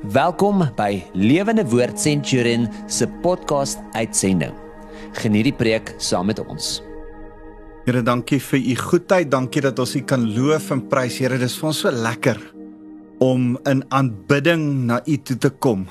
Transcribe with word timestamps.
Welkom 0.00 0.62
by 0.80 1.02
Lewende 1.12 1.60
Woord 1.68 1.98
Centurion 2.00 2.62
se 2.88 3.04
podcast 3.20 3.76
uitsending. 3.92 4.54
Geniet 5.20 5.50
die 5.50 5.52
preek 5.52 5.92
saam 6.00 6.30
met 6.32 6.40
ons. 6.40 6.78
Here, 7.84 8.00
dankie 8.00 8.38
vir 8.40 8.64
u 8.64 8.78
goedheid. 8.80 9.28
Dankie 9.28 9.60
dat 9.60 9.76
ons 9.76 9.92
u 9.92 10.00
kan 10.00 10.24
loof 10.24 10.70
en 10.72 10.80
prys. 10.88 11.20
Here, 11.20 11.36
dis 11.36 11.58
vir 11.60 11.68
ons 11.68 11.82
so 11.84 11.92
lekker 11.92 12.40
om 13.20 13.60
in 13.68 13.84
aanbidding 13.92 14.66
na 14.88 15.02
u 15.04 15.20
toe 15.20 15.36
te 15.36 15.52
kom. 15.52 15.84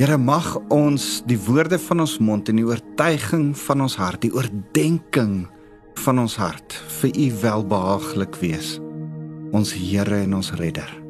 Here, 0.00 0.16
mag 0.16 0.54
ons 0.72 1.20
die 1.28 1.36
woorde 1.36 1.76
van 1.90 2.06
ons 2.08 2.16
mond 2.24 2.48
en 2.48 2.64
die 2.64 2.68
oortuiging 2.72 3.50
van 3.68 3.84
ons 3.84 4.00
hart, 4.00 4.24
die 4.24 4.32
oordeenking 4.32 5.42
van 6.08 6.24
ons 6.24 6.40
hart 6.40 6.80
vir 7.02 7.12
u 7.20 7.32
welbehaaglik 7.44 8.40
wees. 8.40 8.78
Ons 9.52 9.76
Here 9.76 10.24
en 10.24 10.40
ons 10.40 10.56
Redder. 10.56 11.04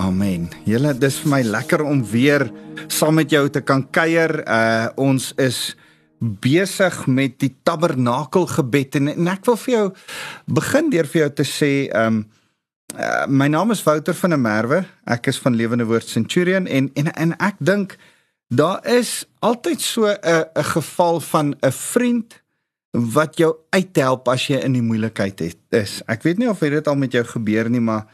Amen. 0.00 0.48
Julle, 0.64 0.94
dis 0.96 1.18
vir 1.20 1.28
my 1.28 1.40
lekker 1.44 1.82
om 1.84 2.00
weer 2.08 2.46
saam 2.88 3.18
met 3.20 3.30
jou 3.32 3.42
te 3.52 3.60
kan 3.60 3.82
kuier. 3.92 4.32
Uh 4.48 4.88
ons 5.00 5.30
is 5.36 5.74
besig 6.20 6.96
met 7.08 7.36
die 7.40 7.52
tabernakelgebed 7.64 8.96
en, 9.00 9.10
en 9.12 9.28
ek 9.32 9.44
wil 9.48 9.58
vir 9.60 9.74
jou 9.74 9.86
begin 10.60 10.88
deur 10.92 11.08
vir 11.08 11.20
jou 11.22 11.30
te 11.40 11.46
sê, 11.48 11.72
um 11.96 12.22
uh, 12.96 13.26
my 13.28 13.48
naam 13.52 13.72
is 13.72 13.82
Wouter 13.84 14.16
van 14.16 14.34
der 14.34 14.40
Merwe. 14.40 14.78
Ek 15.04 15.28
is 15.32 15.40
van 15.40 15.56
Lewende 15.56 15.88
Woord 15.88 16.08
Centurion 16.08 16.68
en 16.68 16.88
en 16.96 17.12
en 17.12 17.34
ek 17.36 17.60
dink 17.60 17.98
daar 18.48 18.80
is 18.88 19.26
altyd 19.44 19.84
so 19.84 20.08
'n 20.08 20.16
'n 20.56 20.68
geval 20.76 21.20
van 21.20 21.54
'n 21.60 21.72
vriend 21.72 22.40
wat 22.92 23.36
jou 23.36 23.52
uithelp 23.70 24.28
as 24.28 24.48
jy 24.48 24.64
in 24.64 24.72
die 24.72 24.82
moeilikheid 24.82 25.38
het. 25.38 25.60
Is 25.70 26.02
ek 26.08 26.22
weet 26.22 26.38
nie 26.38 26.48
of 26.48 26.58
dit 26.58 26.88
al 26.88 26.96
met 26.96 27.12
jou 27.12 27.24
gebeur 27.24 27.70
nie, 27.70 27.80
maar 27.80 28.06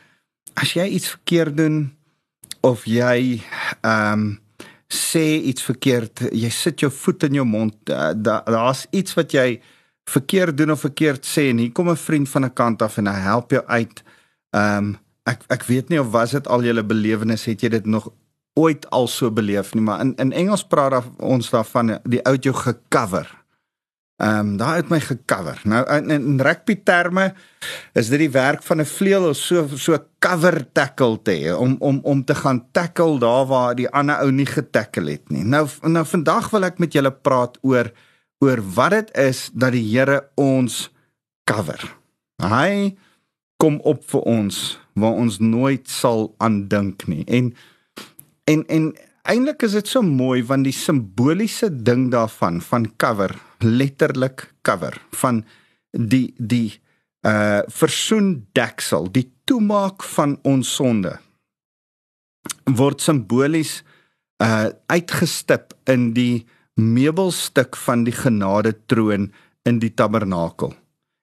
as 0.56 0.72
jy 0.76 0.86
iets 0.96 1.12
verkeerd 1.14 1.56
doen 1.56 1.78
of 2.66 2.84
jy 2.88 3.42
ehm 3.82 4.12
um, 4.12 4.26
sê 4.86 5.42
iets 5.50 5.64
verkeerd, 5.66 6.28
jy 6.30 6.48
sit 6.54 6.84
jou 6.84 6.92
voet 6.94 7.24
in 7.26 7.40
jou 7.40 7.44
mond, 7.44 7.74
uh, 7.90 8.12
daar's 8.14 8.84
da 8.86 8.98
iets 9.00 9.16
wat 9.18 9.32
jy 9.34 9.56
verkeerd 10.06 10.54
doen 10.60 10.70
of 10.70 10.84
verkeerd 10.84 11.26
sê 11.26 11.48
en 11.50 11.58
hier 11.58 11.72
kom 11.74 11.90
'n 11.90 11.98
vriend 11.98 12.28
van 12.28 12.44
'n 12.44 12.54
kant 12.54 12.82
af 12.82 12.98
en 12.98 13.06
hy 13.06 13.20
help 13.20 13.50
jou 13.50 13.64
uit. 13.66 14.02
Ehm 14.54 14.78
um, 14.78 14.98
ek 15.26 15.42
ek 15.48 15.66
weet 15.66 15.88
nie 15.88 16.00
of 16.00 16.10
was 16.10 16.30
dit 16.30 16.46
al 16.48 16.62
julle 16.62 16.84
belewenis 16.84 17.44
het 17.44 17.62
jy 17.62 17.68
dit 17.68 17.86
nog 17.86 18.08
ooit 18.54 18.90
al 18.90 19.08
so 19.08 19.30
beleef 19.30 19.74
nie, 19.74 19.82
maar 19.82 20.00
in 20.00 20.14
in 20.16 20.32
Engels 20.32 20.64
praat 20.64 20.90
daar 20.90 21.04
ons 21.18 21.50
daarvan 21.50 21.98
die 22.04 22.22
ou 22.24 22.36
jou 22.36 22.54
gecover. 22.54 23.26
Ehm 24.16 24.38
um, 24.38 24.56
daar 24.56 24.76
het 24.76 24.88
my 24.88 25.00
gecover. 25.00 25.60
Nou 25.64 25.82
in, 25.92 26.10
in 26.10 26.40
rugby 26.40 26.80
terme 26.82 27.34
is 27.92 28.08
dit 28.08 28.18
die 28.18 28.30
werk 28.30 28.62
van 28.62 28.80
'n 28.80 28.88
vleuel 28.88 29.28
of 29.28 29.36
so 29.36 29.68
so 29.76 29.98
cover 30.18 30.72
tackle 30.72 31.22
te 31.22 31.32
hê 31.36 31.52
om 31.52 31.76
om 31.78 32.00
om 32.02 32.24
te 32.24 32.34
gaan 32.34 32.64
tackle 32.72 33.18
daar 33.18 33.46
waar 33.46 33.74
die 33.74 33.90
ander 33.90 34.16
ou 34.16 34.30
nie 34.30 34.46
getackle 34.46 35.10
het 35.10 35.28
nie. 35.28 35.44
Nou 35.44 35.68
nou 35.82 36.06
vandag 36.06 36.50
wil 36.50 36.64
ek 36.64 36.78
met 36.78 36.92
julle 36.92 37.12
praat 37.12 37.58
oor 37.60 37.92
oor 38.38 38.62
wat 38.74 38.90
dit 38.90 39.16
is 39.16 39.50
dat 39.52 39.72
die 39.72 39.84
Here 39.84 40.28
ons 40.34 40.90
cover. 41.44 41.96
Hy 42.42 42.96
kom 43.56 43.80
op 43.84 44.00
vir 44.10 44.20
ons 44.20 44.78
waar 44.94 45.12
ons 45.12 45.38
nooit 45.38 45.88
sal 45.88 46.34
aandink 46.38 47.06
nie. 47.06 47.24
En 47.28 47.52
en 48.44 48.64
en 48.66 48.94
eintlik 49.22 49.62
is 49.62 49.72
dit 49.72 49.88
so 49.88 50.02
mooi 50.02 50.44
want 50.44 50.64
die 50.64 50.72
simboliese 50.72 51.68
ding 51.82 52.10
daarvan 52.10 52.62
van 52.62 52.96
cover 52.96 53.36
letterlik 53.58 54.52
cover 54.62 54.98
van 55.10 55.44
die 55.90 56.34
die 56.38 56.80
uh 57.26 57.62
versoen 57.72 58.46
deksel, 58.52 59.08
die 59.10 59.32
toemaak 59.44 60.04
van 60.14 60.38
ons 60.46 60.74
sonde 60.74 61.16
word 62.64 63.02
simbolies 63.02 63.82
uh 64.42 64.68
uitgestip 64.92 65.74
in 65.90 66.12
die 66.14 66.46
meubelstuk 66.76 67.76
van 67.76 68.04
die 68.04 68.14
genade 68.14 68.74
troon 68.86 69.30
in 69.64 69.78
die 69.80 69.94
tabernakel. 69.94 70.74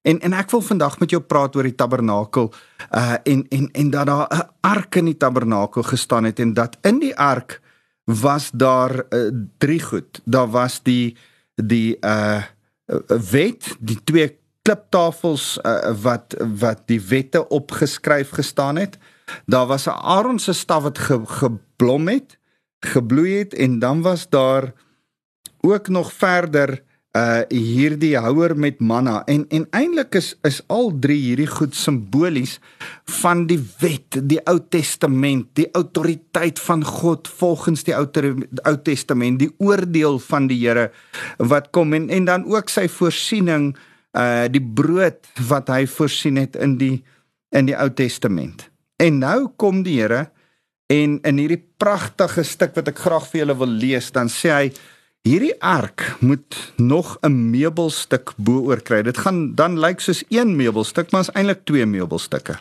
En 0.04 0.20
en 0.20 0.34
ek 0.36 0.52
wil 0.52 0.64
vandag 0.66 0.98
met 1.00 1.14
jou 1.14 1.22
praat 1.22 1.56
oor 1.56 1.68
die 1.68 1.78
tabernakel 1.80 2.50
uh 2.90 3.20
en 3.24 3.46
en 3.50 3.70
en 3.72 3.90
dat 3.90 4.08
daar 4.08 4.28
'n 4.28 4.50
ark 4.62 4.96
in 4.96 5.06
die 5.06 5.18
tabernakel 5.18 5.84
gestaan 5.84 6.24
het 6.24 6.40
en 6.40 6.54
dat 6.54 6.78
in 6.82 7.00
die 7.00 7.16
ark 7.16 7.62
was 8.06 8.52
daar 8.52 9.06
uh, 9.10 9.32
drie 9.58 9.80
goed. 9.80 10.22
Daar 10.26 10.50
was 10.52 10.84
die 10.84 11.16
die 11.56 11.98
uh 12.02 12.44
wet, 13.08 13.76
die 13.80 14.00
twee 14.04 14.40
kliptafels 14.62 15.58
uh, 15.64 15.92
wat 16.02 16.36
wat 16.60 16.84
die 16.92 17.00
wette 17.02 17.48
opgeskryf 17.48 18.30
gestaan 18.36 18.76
het. 18.76 18.98
Daar 19.46 19.68
was 19.68 19.86
'n 19.88 19.90
Aaron 19.90 20.40
se 20.40 20.54
staf 20.54 20.84
wat 20.84 20.98
ge, 20.98 21.22
geblom 21.26 22.08
het, 22.08 22.38
gebloei 22.80 23.38
het 23.38 23.54
en 23.54 23.80
dan 23.80 24.02
was 24.02 24.30
daar 24.30 24.74
ook 25.60 25.88
nog 25.88 26.14
verder 26.14 26.84
uh 27.14 27.44
hierdie 27.54 28.16
houer 28.18 28.56
met 28.58 28.80
manna 28.82 29.20
en 29.30 29.44
en 29.54 29.68
eintlik 29.78 30.16
is 30.18 30.32
is 30.50 30.64
al 30.74 30.90
drie 30.98 31.20
hierdie 31.22 31.50
goed 31.50 31.76
simbolies 31.78 32.56
van 33.22 33.44
die 33.46 33.60
wet, 33.84 34.18
die 34.18 34.40
Ou 34.50 34.58
Testament, 34.74 35.52
die 35.54 35.68
autoriteit 35.78 36.58
van 36.66 36.82
God 36.82 37.30
volgens 37.30 37.86
die 37.86 37.94
Ou 37.94 38.08
Ou 38.66 38.76
Testament, 38.82 39.38
die 39.44 39.52
oordeel 39.62 40.18
van 40.26 40.50
die 40.50 40.58
Here 40.64 40.90
wat 41.38 41.70
kom 41.70 41.94
en 41.94 42.10
en 42.10 42.26
dan 42.26 42.48
ook 42.50 42.74
sy 42.74 42.88
voorsiening 42.90 43.76
uh 44.18 44.50
die 44.50 44.64
brood 44.64 45.30
wat 45.50 45.70
hy 45.70 45.86
voorsien 45.86 46.42
het 46.42 46.58
in 46.58 46.80
die 46.82 47.04
in 47.54 47.70
die 47.70 47.78
Ou 47.78 47.92
Testament. 47.94 48.72
En 48.98 49.22
nou 49.22 49.52
kom 49.58 49.84
die 49.86 50.00
Here 50.02 50.32
en 50.90 51.20
in 51.22 51.38
hierdie 51.38 51.62
pragtige 51.78 52.42
stuk 52.42 52.74
wat 52.74 52.90
ek 52.90 53.06
graag 53.06 53.30
vir 53.30 53.44
julle 53.44 53.58
wil 53.62 53.78
lees, 53.86 54.10
dan 54.14 54.34
sê 54.34 54.50
hy 54.50 54.66
Hierdie 55.24 55.56
ark 55.64 56.18
moet 56.20 56.74
nog 56.76 57.18
'n 57.22 57.50
meubelstuk 57.50 58.34
bo-oor 58.36 58.82
kry. 58.82 59.02
Dit 59.02 59.18
gaan 59.18 59.56
dan 59.56 59.80
lyk 59.80 60.00
soos 60.00 60.24
een 60.30 60.56
meubelstuk, 60.56 61.12
maar 61.12 61.22
is 61.22 61.32
eintlik 61.32 61.64
twee 61.64 61.86
meubelstukke. 61.86 62.60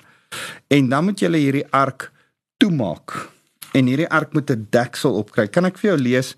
En 0.66 0.88
dan 0.88 1.04
moet 1.04 1.20
jy 1.20 1.30
hierdie 1.32 1.66
ark 1.70 2.12
toemaak. 2.56 3.28
En 3.72 3.86
hierdie 3.86 4.08
ark 4.08 4.32
moet 4.32 4.50
'n 4.50 4.66
deksel 4.70 5.14
opkry. 5.14 5.48
Kan 5.48 5.64
ek 5.64 5.78
vir 5.78 5.90
jou 5.90 6.00
lees 6.00 6.36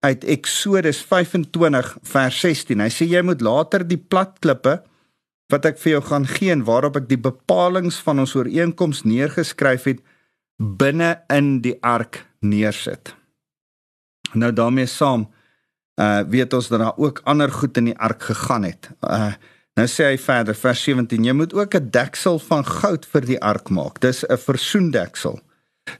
uit 0.00 0.24
Eksodus 0.24 1.02
25 1.04 1.98
vers 2.02 2.40
16. 2.40 2.80
Hy 2.80 2.88
sê 2.88 3.06
jy 3.06 3.22
moet 3.22 3.40
later 3.40 3.88
die 3.88 4.04
platklippe 4.08 4.82
wat 5.48 5.64
ek 5.64 5.78
vir 5.78 5.92
jou 5.92 6.02
gaan 6.02 6.26
gee 6.26 6.50
en 6.50 6.64
waarop 6.64 6.96
ek 6.96 7.08
die 7.08 7.20
bepalinge 7.20 7.92
van 8.04 8.18
ons 8.18 8.34
ooreenkoms 8.34 9.02
neergeskryf 9.02 9.84
het 9.84 10.00
binne 10.56 11.22
in 11.28 11.60
die 11.60 11.76
ark 11.82 12.26
neersit. 12.40 13.14
Nou 14.32 14.52
daarmee 14.52 14.86
saam 14.86 15.28
uh 15.96 16.22
weet 16.28 16.52
ons 16.52 16.68
dat 16.68 16.80
daar 16.80 16.96
ook 16.96 17.20
ander 17.24 17.50
goed 17.52 17.76
in 17.76 17.84
die 17.84 17.98
ark 17.98 18.22
gegaan 18.22 18.64
het. 18.64 18.90
Uh 19.00 19.32
nou 19.78 19.86
sê 19.88 20.10
hy 20.10 20.16
verder 20.18 20.54
vers 20.54 20.82
17 20.82 21.24
jy 21.24 21.32
moet 21.32 21.54
ook 21.54 21.74
'n 21.74 21.90
deksel 21.90 22.38
van 22.38 22.64
goud 22.64 23.06
vir 23.06 23.24
die 23.26 23.40
ark 23.40 23.70
maak. 23.70 24.00
Dis 24.00 24.24
'n 24.24 24.36
versoendeksel. 24.36 25.40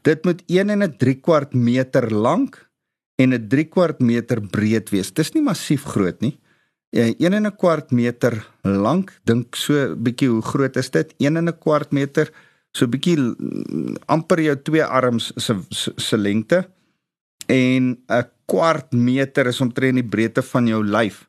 Dit 0.03 0.25
moet 0.25 0.43
1 0.47 0.71
en 0.71 0.83
'n 0.83 0.97
3 0.97 1.21
kwart 1.21 1.55
meter 1.55 2.11
lank 2.11 2.69
en 3.17 3.33
'n 3.33 3.49
3 3.49 3.65
kwart 3.65 4.01
meter 4.01 4.41
breed 4.41 4.91
wees. 4.91 5.13
Dis 5.13 5.33
nie 5.33 5.43
massief 5.43 5.85
groot 5.85 6.21
nie. 6.21 6.39
1 6.91 7.15
ja, 7.19 7.31
en 7.31 7.47
'n 7.47 7.57
kwart 7.57 7.91
meter 7.91 8.47
lank, 8.63 9.13
dink 9.25 9.55
so 9.55 9.95
bietjie 9.97 10.29
hoe 10.29 10.43
groot 10.43 10.77
is 10.77 10.91
dit? 10.91 11.15
1 11.19 11.37
en 11.37 11.49
'n 11.49 11.59
kwart 11.59 11.93
meter, 11.93 12.31
so 12.73 12.87
bietjie 12.87 13.17
amper 14.07 14.41
jou 14.41 14.57
twee 14.63 14.85
arms 14.85 15.33
se 15.37 15.57
se 15.97 16.17
lengte 16.17 16.69
en 17.51 17.99
'n 18.07 18.25
kwart 18.47 18.93
meter 18.93 19.47
is 19.47 19.61
omtrent 19.61 19.99
die 19.99 20.11
breedte 20.15 20.43
van 20.43 20.67
jou 20.67 20.83
lyf. 20.85 21.27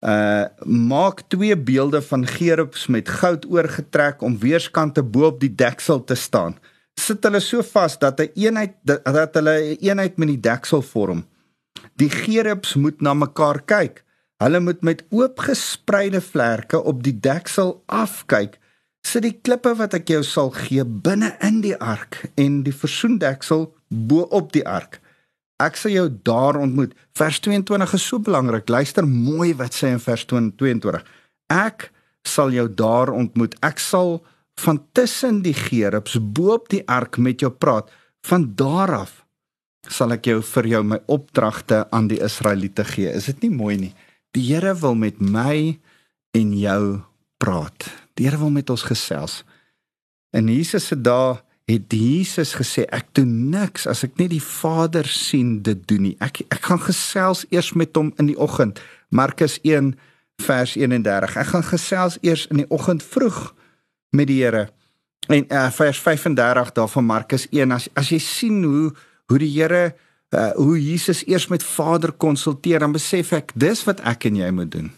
Uh 0.00 0.46
maak 0.62 1.24
twee 1.28 1.56
beelde 1.56 2.02
van 2.02 2.26
gerubs 2.26 2.86
met 2.86 3.08
goud 3.08 3.46
oorgetrek 3.50 4.22
om 4.22 4.38
weerskante 4.38 5.02
bo 5.02 5.26
op 5.26 5.40
die 5.40 5.54
deksel 5.54 6.04
te 6.04 6.14
staan. 6.14 6.58
Sit 7.00 7.24
hulle 7.24 7.40
so 7.40 7.62
vas 7.62 7.98
dat 7.98 8.20
'n 8.20 8.30
eenheid 8.34 8.74
dat 8.82 9.34
hulle 9.34 9.54
'n 9.58 9.76
eenheid 9.80 10.16
met 10.16 10.28
die 10.28 10.40
deksel 10.40 10.82
vorm. 10.82 11.26
Die 11.96 12.10
gerubs 12.10 12.74
moet 12.74 13.00
na 13.00 13.14
mekaar 13.14 13.62
kyk. 13.64 14.04
Hulle 14.38 14.60
moet 14.60 14.82
met 14.82 15.04
oopgespreide 15.10 16.20
vlerke 16.20 16.82
op 16.82 17.02
die 17.02 17.20
deksel 17.20 17.82
afkyk. 17.86 18.58
Sit 19.02 19.22
die 19.22 19.38
klippe 19.42 19.74
wat 19.74 19.94
ek 19.94 20.08
jou 20.08 20.22
sal 20.22 20.50
gee 20.50 20.84
binne 20.84 21.36
in 21.40 21.60
die 21.60 21.76
ark 21.76 22.30
en 22.34 22.62
die 22.62 22.74
versoendeksel 22.74 23.74
bo 23.88 24.20
op 24.30 24.52
die 24.52 24.66
ark. 24.66 25.00
Ek 25.58 25.76
sal 25.76 25.90
jou 25.90 26.08
daar 26.22 26.56
ontmoet. 26.60 26.94
Vers 27.18 27.40
22 27.42 27.94
is 27.98 28.06
so 28.06 28.22
belangrik. 28.22 28.68
Luister 28.70 29.06
mooi 29.06 29.54
wat 29.58 29.74
sê 29.74 29.90
in 29.90 30.02
vers 30.02 30.24
22. 30.30 31.00
Ek 31.50 31.88
sal 32.26 32.52
jou 32.54 32.68
daar 32.70 33.10
ontmoet. 33.10 33.56
Ek 33.66 33.82
sal 33.82 34.20
van 34.62 34.78
tussen 34.94 35.42
die 35.42 35.54
gerubs 35.54 36.18
bo 36.18 36.54
op 36.58 36.68
die 36.70 36.84
ark 36.86 37.18
met 37.18 37.42
jou 37.42 37.50
praat. 37.50 37.90
Van 38.26 38.46
daar 38.58 38.94
af 39.02 39.24
sal 39.88 40.12
ek 40.14 40.28
jou 40.28 40.40
vir 40.44 40.66
jou 40.74 40.82
my 40.84 40.98
opdragte 41.10 41.84
aan 41.94 42.08
die 42.10 42.20
Israeliete 42.22 42.84
gee. 42.84 43.10
Is 43.10 43.30
dit 43.30 43.46
nie 43.46 43.54
mooi 43.54 43.76
nie? 43.80 43.92
Die 44.36 44.44
Here 44.50 44.74
wil 44.76 44.94
met 44.98 45.20
my 45.22 45.78
en 46.36 46.52
jou 46.54 47.00
praat. 47.40 47.88
Die 48.18 48.28
Here 48.28 48.38
wil 48.38 48.52
met 48.54 48.70
ons 48.70 48.84
gesels. 48.84 49.42
En 50.34 50.50
Jesus 50.52 50.90
se 50.90 50.98
dae 50.98 51.38
het 51.68 51.92
Jesus 51.92 52.54
gesê 52.56 52.86
ek 52.88 53.10
doen 53.18 53.50
niks 53.52 53.84
as 53.90 54.00
ek 54.06 54.16
nie 54.16 54.30
die 54.32 54.42
Vader 54.42 55.06
sien 55.08 55.58
dit 55.66 55.80
doen 55.90 56.06
nie. 56.08 56.14
Ek 56.24 56.40
ek 56.48 56.62
gaan 56.70 56.80
gesels 56.80 57.44
eers 57.52 57.74
met 57.76 57.92
hom 57.96 58.14
in 58.16 58.30
die 58.30 58.38
oggend. 58.40 58.80
Markus 59.12 59.58
1 59.68 59.92
vers 60.42 60.74
31. 60.80 61.36
Ek 61.36 61.52
gaan 61.52 61.66
gesels 61.68 62.16
eers 62.24 62.46
in 62.48 62.62
die 62.62 62.70
oggend 62.72 63.04
vroeg 63.04 63.52
met 64.16 64.30
die 64.30 64.40
Here. 64.40 64.68
En 65.28 65.44
uh, 65.44 65.68
vers 65.76 66.00
35 66.00 66.72
daarvan 66.72 67.04
Markus 67.04 67.44
1 67.52 67.76
as 67.76 67.88
as 67.92 68.12
jy 68.14 68.20
sien 68.22 68.62
hoe 68.64 68.88
hoe 69.28 69.40
die 69.42 69.52
Here 69.52 69.92
uh, 70.32 70.54
hoe 70.56 70.78
Jesus 70.80 71.20
eers 71.28 71.50
met 71.52 71.64
Vader 71.64 72.12
konsulteer 72.16 72.80
dan 72.80 72.96
besef 72.96 73.34
ek 73.36 73.52
dis 73.52 73.84
wat 73.84 74.00
ek 74.08 74.24
en 74.30 74.40
jy 74.40 74.48
moet 74.56 74.72
doen. 74.72 74.88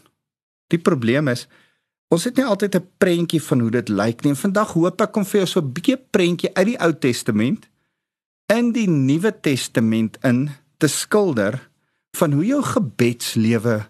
Die 0.70 0.78
probleem 0.78 1.32
is 1.34 1.49
Ons 2.11 2.27
het 2.27 2.37
nie 2.37 2.45
altyd 2.45 2.75
'n 2.75 2.89
prentjie 2.99 3.43
van 3.43 3.61
hoe 3.61 3.71
dit 3.71 3.89
lyk 3.89 4.25
nie. 4.25 4.35
Vandag 4.35 4.73
hoop 4.73 5.01
ek 5.01 5.17
om 5.17 5.25
vir 5.25 5.41
jou 5.41 5.47
so 5.47 5.61
'n 5.61 5.73
bietjie 5.73 5.97
prentjie 6.11 6.55
uit 6.55 6.67
die 6.67 6.81
Ou 6.81 6.93
Testament 6.93 7.69
in 8.49 8.73
die 8.73 8.89
Nuwe 8.89 9.33
Testament 9.41 10.19
in 10.23 10.51
te 10.79 10.89
skilder 10.89 11.71
van 12.17 12.33
hoe 12.33 12.47
jou 12.47 12.62
gebedslewe 12.62 13.87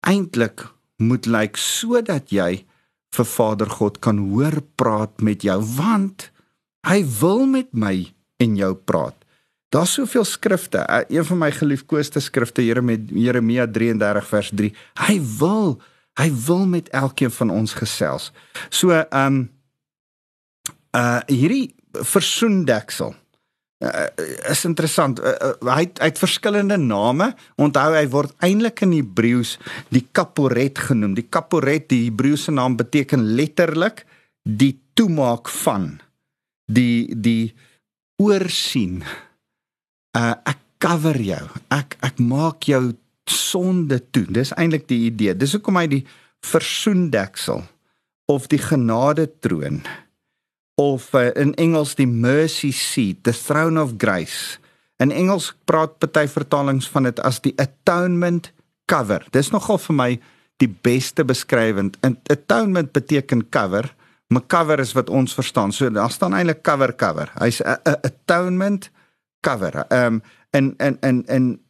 eintlik 0.00 0.66
moet 0.98 1.26
lyk 1.26 1.56
sodat 1.56 2.30
jy 2.30 2.64
vir 3.12 3.24
Vader 3.24 3.70
God 3.70 4.00
kan 4.00 4.18
hoor 4.18 4.62
praat 4.74 5.20
met 5.20 5.42
jou 5.42 5.58
want 5.76 6.30
hy 6.88 7.04
wil 7.20 7.46
met 7.46 7.70
my 7.72 8.12
en 8.42 8.56
jou 8.56 8.74
praat. 8.74 9.14
Daar's 9.72 9.92
soveel 9.92 10.24
skrifte. 10.24 10.82
Een 11.08 11.24
van 11.24 11.38
my 11.38 11.50
geliefkoeste 11.50 12.20
skrifte 12.20 12.64
Jeremia 12.64 13.66
33 13.66 14.26
vers 14.26 14.50
3. 14.50 14.72
Hy 15.06 15.20
wil 15.38 15.80
Hy 16.20 16.28
wil 16.46 16.66
met 16.66 16.88
elkeen 16.92 17.30
van 17.30 17.50
ons 17.50 17.74
gesels. 17.78 18.32
So 18.68 18.90
ehm 18.92 19.26
um, 19.26 19.42
uh 20.92 21.20
hierdie 21.26 21.72
versoendeksel 21.92 23.14
uh, 23.82 24.06
is 24.50 24.64
interessant. 24.64 25.20
Uh, 25.20 25.32
uh, 25.32 25.72
hy 25.74 25.86
het, 25.86 26.00
hy 26.02 26.10
het 26.12 26.20
verskillende 26.20 26.78
name. 26.80 27.32
Onthou 27.60 27.90
hy 27.96 28.04
word 28.12 28.34
eintlik 28.44 28.84
in 28.86 28.94
Hebreëus 28.96 29.56
die 29.94 30.04
kaporet 30.14 30.80
genoem. 30.90 31.16
Die 31.18 31.26
kaporet, 31.28 31.88
die 31.92 32.06
Hebreëse 32.06 32.54
naam 32.54 32.76
beteken 32.80 33.32
letterlik 33.36 34.04
die 34.42 34.74
toemaak 34.98 35.50
van 35.62 35.94
die 36.72 37.12
die 37.14 37.52
oorsien. 38.22 39.02
Uh 40.16 40.34
ek 40.44 40.60
cover 40.82 41.18
jou. 41.22 41.44
Ek 41.72 41.96
ek 42.02 42.20
maak 42.20 42.66
jou 42.68 42.90
sonde 43.32 43.98
toe. 44.10 44.26
Dis 44.28 44.52
eintlik 44.56 44.88
die 44.90 45.06
idee. 45.08 45.34
Dis 45.36 45.56
hoekom 45.56 45.80
hy 45.80 45.86
die 45.90 46.04
versoendeksel 46.46 47.62
of 48.30 48.48
die 48.50 48.60
genade 48.62 49.28
troon 49.42 49.82
of 50.80 51.12
uh, 51.14 51.28
in 51.36 51.52
Engels 51.60 51.94
die 51.98 52.08
mercy 52.08 52.72
seat, 52.72 53.22
the 53.24 53.32
throne 53.32 53.80
of 53.80 53.98
grace. 54.00 54.58
In 55.02 55.12
Engels 55.12 55.52
praat 55.68 55.98
party 56.00 56.26
vertalings 56.30 56.88
van 56.88 57.08
dit 57.08 57.20
as 57.26 57.42
die 57.44 57.52
atonement 57.60 58.50
cover. 58.90 59.24
Dis 59.34 59.50
nogal 59.52 59.80
vir 59.82 59.98
my 59.98 60.10
die 60.62 60.70
beste 60.70 61.26
beskrywend. 61.26 61.98
Atonement 62.30 62.92
beteken 62.94 63.48
cover, 63.50 63.90
maar 64.32 64.46
cover 64.48 64.80
is 64.80 64.94
wat 64.96 65.10
ons 65.10 65.34
verstaan. 65.34 65.74
So 65.74 65.90
daar 65.90 66.10
staan 66.10 66.36
eintlik 66.38 66.62
cover 66.62 66.94
cover. 66.96 67.32
Hy's 67.40 67.60
'n 67.60 67.78
atonement 67.84 68.90
cover. 69.40 69.84
Ehm 69.88 70.14
um, 70.14 70.22
in 70.52 70.74
in 70.78 70.96
in 71.00 71.24
in 71.26 71.60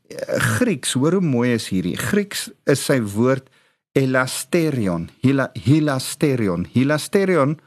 Grieks, 0.58 0.94
hoor 0.98 1.18
hoe 1.18 1.24
mooi 1.24 1.52
is 1.54 1.68
hierdie. 1.72 1.96
Grieks 1.96 2.50
is 2.70 2.84
sy 2.84 3.00
woord 3.00 3.48
elasterion, 3.98 5.10
hila, 5.24 5.50
hilasterion. 5.54 6.66
Hilasterion 6.72 7.58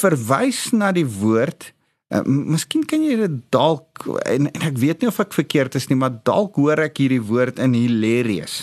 verwys 0.00 0.68
na 0.72 0.92
die 0.92 1.08
woord 1.08 1.72
Uh, 2.08 2.22
miskien 2.24 2.86
kan 2.88 3.02
jy 3.04 3.18
dit 3.20 3.32
dalk 3.52 4.06
en, 4.24 4.46
en 4.48 4.62
ek 4.64 4.78
weet 4.80 5.02
nie 5.02 5.10
of 5.10 5.18
ek 5.20 5.34
verkeerd 5.36 5.74
is 5.76 5.90
nie, 5.90 5.98
maar 6.00 6.14
dalk 6.24 6.56
hoor 6.56 6.80
ek 6.80 7.02
hierdie 7.02 7.20
woord 7.20 7.60
in 7.60 7.76
hilarious. 7.76 8.62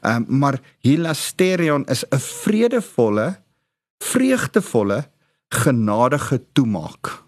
Ehm 0.00 0.24
uh, 0.24 0.38
maar 0.40 0.56
hilasterion 0.86 1.84
is 1.92 2.06
'n 2.08 2.16
vredevolle, 2.24 3.26
vreugdevolle, 4.00 5.02
genadige 5.52 6.40
toemaak. 6.56 7.27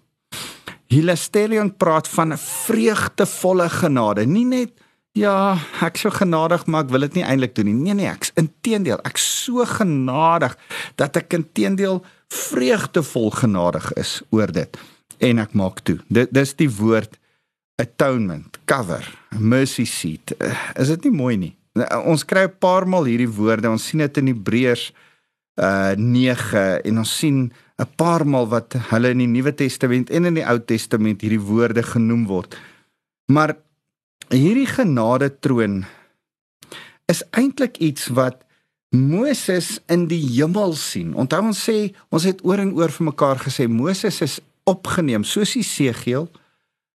Hilasterion 0.91 1.71
praat 1.77 2.07
van 2.07 2.33
'n 2.33 2.37
vreugdevolle 2.37 3.69
genade, 3.69 4.25
nie 4.25 4.45
net 4.45 4.71
ja, 5.11 5.57
ek 5.81 5.97
so 5.97 6.09
genadig 6.09 6.65
maar 6.65 6.83
ek 6.83 6.89
wil 6.89 7.05
dit 7.07 7.19
nie 7.19 7.23
eintlik 7.23 7.55
doen 7.55 7.65
nie. 7.65 7.73
Nee 7.73 7.93
nee, 7.93 8.11
ek's 8.11 8.31
inteendeel, 8.39 8.99
ek's 9.07 9.43
so 9.43 9.65
genadig 9.65 10.57
dat 10.95 11.15
ek 11.15 11.33
inteendeel 11.33 12.01
vreugdevol 12.31 13.31
genadig 13.31 13.91
is 13.99 14.21
oor 14.31 14.51
dit 14.51 14.77
en 15.19 15.39
ek 15.39 15.53
maak 15.53 15.83
toe. 15.83 15.99
Dit 16.07 16.31
dis 16.33 16.53
die 16.59 16.69
woord 16.69 17.17
atonement, 17.81 18.59
cover, 18.65 19.05
mercy 19.37 19.85
seat. 19.85 20.33
Is 20.75 20.87
dit 20.87 21.03
nie 21.09 21.15
mooi 21.17 21.37
nie? 21.37 21.55
Ons 22.05 22.25
kry 22.25 22.43
'n 22.45 22.59
paar 22.59 22.87
maal 22.87 23.05
hierdie 23.05 23.31
woorde. 23.31 23.69
Ons 23.69 23.87
sien 23.87 23.99
dit 23.99 24.17
in 24.17 24.27
Hebreërs 24.27 24.91
uh 25.59 25.93
9 25.97 26.81
en 26.87 26.97
ons 26.97 27.17
sien 27.17 27.51
'n 27.81 27.89
paar 27.95 28.27
maal 28.27 28.47
wat 28.47 28.73
hulle 28.91 29.09
in 29.09 29.17
die 29.17 29.27
Nuwe 29.27 29.53
Testament 29.55 30.09
en 30.09 30.25
in 30.25 30.37
die 30.37 30.45
Ou 30.45 30.59
Testament 30.59 31.21
hierdie 31.21 31.41
woorde 31.41 31.83
genoem 31.83 32.27
word. 32.27 32.55
Maar 33.25 33.55
hierdie 34.29 34.69
genade 34.69 35.39
troon 35.39 35.85
is 37.05 37.23
eintlik 37.31 37.77
iets 37.77 38.07
wat 38.07 38.45
Moses 38.91 39.79
in 39.87 40.07
die 40.07 40.19
hemel 40.19 40.73
sien. 40.75 41.13
Onthou 41.15 41.41
ons 41.47 41.63
sê 41.69 41.93
ons 42.11 42.23
het 42.23 42.43
oor 42.43 42.59
en 42.59 42.73
oor 42.75 42.91
vir 42.91 43.05
mekaar 43.07 43.39
gesê 43.39 43.67
Moses 43.67 44.21
is 44.21 44.39
opgeneem 44.63 45.23
soos 45.23 45.55
Jesegiel 45.55 46.27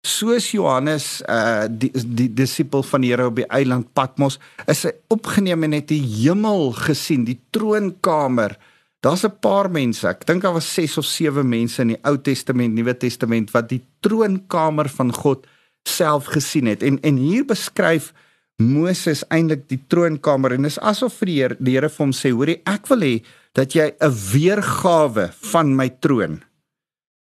soos 0.03 0.51
Johannes 0.51 1.23
uh 1.31 1.65
die 1.71 1.91
die 1.94 2.27
disipel 2.35 2.83
van 2.83 3.03
die 3.03 3.13
Here 3.13 3.29
op 3.29 3.39
die 3.39 3.47
eiland 3.47 3.88
Patmos 3.95 4.38
is 4.67 4.83
hy 4.83 4.91
opgeneem 5.13 5.63
en 5.63 5.77
het 5.77 5.88
die 5.91 6.03
hemel 6.03 6.73
gesien, 6.75 7.23
die 7.25 7.39
troonkamer. 7.55 8.57
Daar's 9.03 9.23
'n 9.23 9.39
paar 9.39 9.71
mense, 9.71 10.07
ek 10.07 10.25
dink 10.25 10.44
daar 10.44 10.53
was 10.53 10.73
6 10.73 10.97
of 10.97 11.05
7 11.05 11.47
mense 11.47 11.81
in 11.81 11.95
die 11.95 12.01
Ou 12.03 12.17
Testament, 12.17 12.73
Nuwe 12.73 12.97
Testament 12.97 13.51
wat 13.51 13.69
die 13.69 13.81
troonkamer 14.01 14.89
van 14.89 15.13
God 15.13 15.47
self 15.83 16.25
gesien 16.25 16.67
het. 16.67 16.83
En 16.83 16.99
en 17.01 17.17
hier 17.17 17.45
beskryf 17.45 18.13
Moses 18.57 19.23
eintlik 19.29 19.67
die 19.69 19.81
troonkamer 19.88 20.51
en 20.53 20.65
is 20.65 20.79
asof 20.79 21.13
vir 21.13 21.25
die 21.25 21.39
Here, 21.41 21.56
die 21.59 21.73
Here 21.73 21.89
vir 21.89 22.06
hom 22.06 22.11
sê, 22.11 22.31
hoorie, 22.31 22.61
ek 22.65 22.88
wil 22.88 22.99
hê 22.99 23.23
dat 23.53 23.73
jy 23.73 23.94
'n 23.99 24.11
weergawe 24.11 25.31
van 25.51 25.75
my 25.75 25.89
troon 25.89 26.44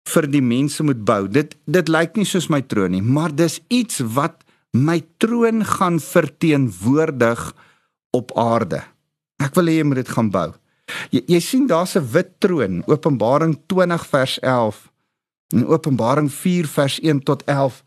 vir 0.07 0.27
die 0.27 0.41
mense 0.41 0.83
moet 0.83 1.01
bou. 1.05 1.27
Dit 1.27 1.55
dit 1.65 1.89
lyk 1.89 2.15
nie 2.17 2.25
soos 2.25 2.49
my 2.49 2.61
troon 2.61 2.91
nie, 2.91 3.01
maar 3.01 3.33
dis 3.35 3.59
iets 3.69 4.01
wat 4.15 4.43
my 4.73 5.01
troon 5.17 5.65
gaan 5.65 5.99
verteenwoordig 5.99 7.41
op 8.15 8.31
aarde. 8.37 8.83
Ek 9.41 9.55
wil 9.55 9.71
hê 9.71 9.79
jy 9.79 9.87
moet 9.87 10.01
dit 10.03 10.13
gaan 10.13 10.29
bou. 10.33 10.49
Jy, 11.13 11.23
jy 11.27 11.39
sien 11.39 11.67
daar's 11.67 11.95
'n 11.95 12.05
wit 12.13 12.39
troon, 12.39 12.83
Openbaring 12.87 13.57
20 13.67 14.05
vers 14.07 14.39
11 14.39 14.89
en 15.53 15.65
Openbaring 15.65 16.29
4 16.31 16.67
vers 16.67 16.99
1 16.99 17.23
tot 17.23 17.43
11 17.45 17.83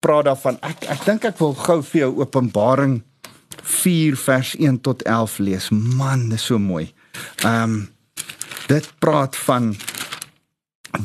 praat 0.00 0.24
daarvan. 0.24 0.58
Ek 0.62 0.84
ek 0.88 1.04
dink 1.04 1.24
ek 1.24 1.38
wil 1.38 1.54
gou 1.54 1.82
vir 1.82 2.00
jou 2.00 2.12
Openbaring 2.20 3.02
4 3.62 4.16
vers 4.16 4.54
1 4.56 4.80
tot 4.80 5.02
11 5.02 5.38
lees. 5.38 5.70
Man, 5.70 6.28
dis 6.28 6.44
so 6.44 6.58
mooi. 6.58 6.92
Ehm 7.44 7.62
um, 7.62 7.88
dit 8.68 8.84
praat 9.00 9.36
van 9.36 9.74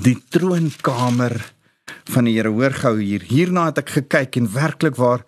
die 0.03 0.17
troonkamer 0.29 1.37
van 2.13 2.27
die 2.27 2.37
Here. 2.37 2.51
Hoor 2.53 2.71
gou 2.71 2.97
hier. 2.99 3.23
Hierna 3.27 3.69
het 3.71 3.83
ek 3.83 3.95
gekyk 3.99 4.37
en 4.39 4.51
werklik 4.53 4.95
waar 4.95 5.23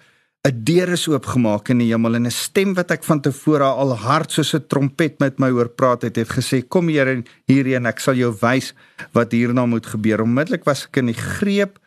'n 0.46 0.64
deur 0.64 0.90
is 0.94 1.08
oopgemaak 1.08 1.70
in 1.70 1.80
die 1.80 1.90
hemel 1.90 2.16
en 2.16 2.28
'n 2.28 2.32
stem 2.32 2.76
wat 2.76 2.92
ek 2.92 3.04
van 3.04 3.22
tevore 3.22 3.64
al 3.64 3.96
hard 3.96 4.32
soos 4.32 4.54
'n 4.54 4.68
trompet 4.68 5.20
met 5.20 5.40
my 5.40 5.50
hoor 5.50 5.70
praat 5.70 6.02
het, 6.04 6.16
het 6.16 6.30
gesê: 6.30 6.62
"Kom 6.68 6.88
Here 6.88 7.24
hierheen, 7.48 7.86
ek 7.86 8.00
sal 8.00 8.14
jou 8.14 8.32
wys 8.42 8.74
wat 9.14 9.32
hierna 9.32 9.66
moet 9.66 9.86
gebeur." 9.86 10.22
Onmiddellik 10.22 10.64
was 10.64 10.86
ek 10.86 10.98
in 10.98 11.08
die 11.08 11.18
greep 11.18 11.80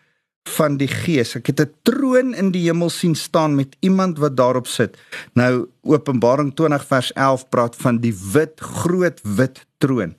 van 0.48 0.76
die 0.76 0.88
Gees. 0.88 1.36
Ek 1.36 1.46
het 1.46 1.60
'n 1.60 1.72
troon 1.82 2.34
in 2.34 2.50
die 2.50 2.64
hemel 2.66 2.90
sien 2.90 3.14
staan 3.14 3.54
met 3.54 3.76
iemand 3.80 4.18
wat 4.18 4.36
daarop 4.36 4.66
sit. 4.66 4.96
Nou 5.34 5.68
Openbaring 5.82 6.54
20 6.54 6.86
vers 6.86 7.12
11 7.12 7.48
praat 7.48 7.76
van 7.76 7.98
die 7.98 8.14
wit, 8.32 8.60
groot 8.60 9.20
wit 9.22 9.66
troon. 9.78 10.16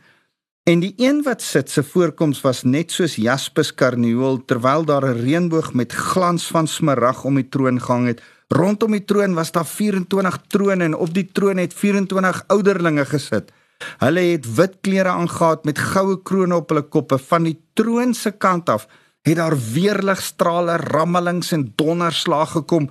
En 0.69 0.83
die 0.83 0.93
een 1.01 1.23
wat 1.25 1.41
sit 1.41 1.71
se 1.71 1.81
voorkoms 1.83 2.41
was 2.45 2.59
net 2.63 2.91
soos 2.93 3.15
jaspis 3.17 3.71
karnieul 3.73 4.35
terwyl 4.45 4.83
daar 4.85 5.05
'n 5.07 5.21
reënboog 5.25 5.73
met 5.73 5.91
glans 5.91 6.43
van 6.53 6.67
smarag 6.67 7.23
om 7.25 7.35
die 7.35 7.49
troon 7.49 7.81
gehang 7.81 8.05
het. 8.07 8.21
Rondom 8.47 8.91
die 8.91 9.05
troon 9.05 9.33
was 9.33 9.51
daar 9.51 9.65
24 9.65 10.38
trone 10.47 10.83
en 10.83 10.95
op 10.95 11.13
die 11.13 11.29
troon 11.31 11.57
het 11.57 11.73
24 11.73 12.43
ouderlinge 12.47 13.05
gesit. 13.05 13.51
Hulle 13.97 14.19
het 14.19 14.55
wit 14.55 14.77
klere 14.81 15.09
aangetree 15.09 15.63
met 15.63 15.79
goue 15.79 16.21
krones 16.21 16.57
op 16.57 16.69
hulle 16.69 16.81
koppe. 16.81 17.17
Van 17.17 17.43
die 17.43 17.59
troon 17.73 18.13
se 18.13 18.31
kant 18.31 18.69
af 18.69 18.88
het 19.21 19.35
daar 19.35 19.57
weerligstrale, 19.73 20.77
rammelings 20.77 21.51
en 21.51 21.73
donderslag 21.75 22.51
gekom 22.51 22.89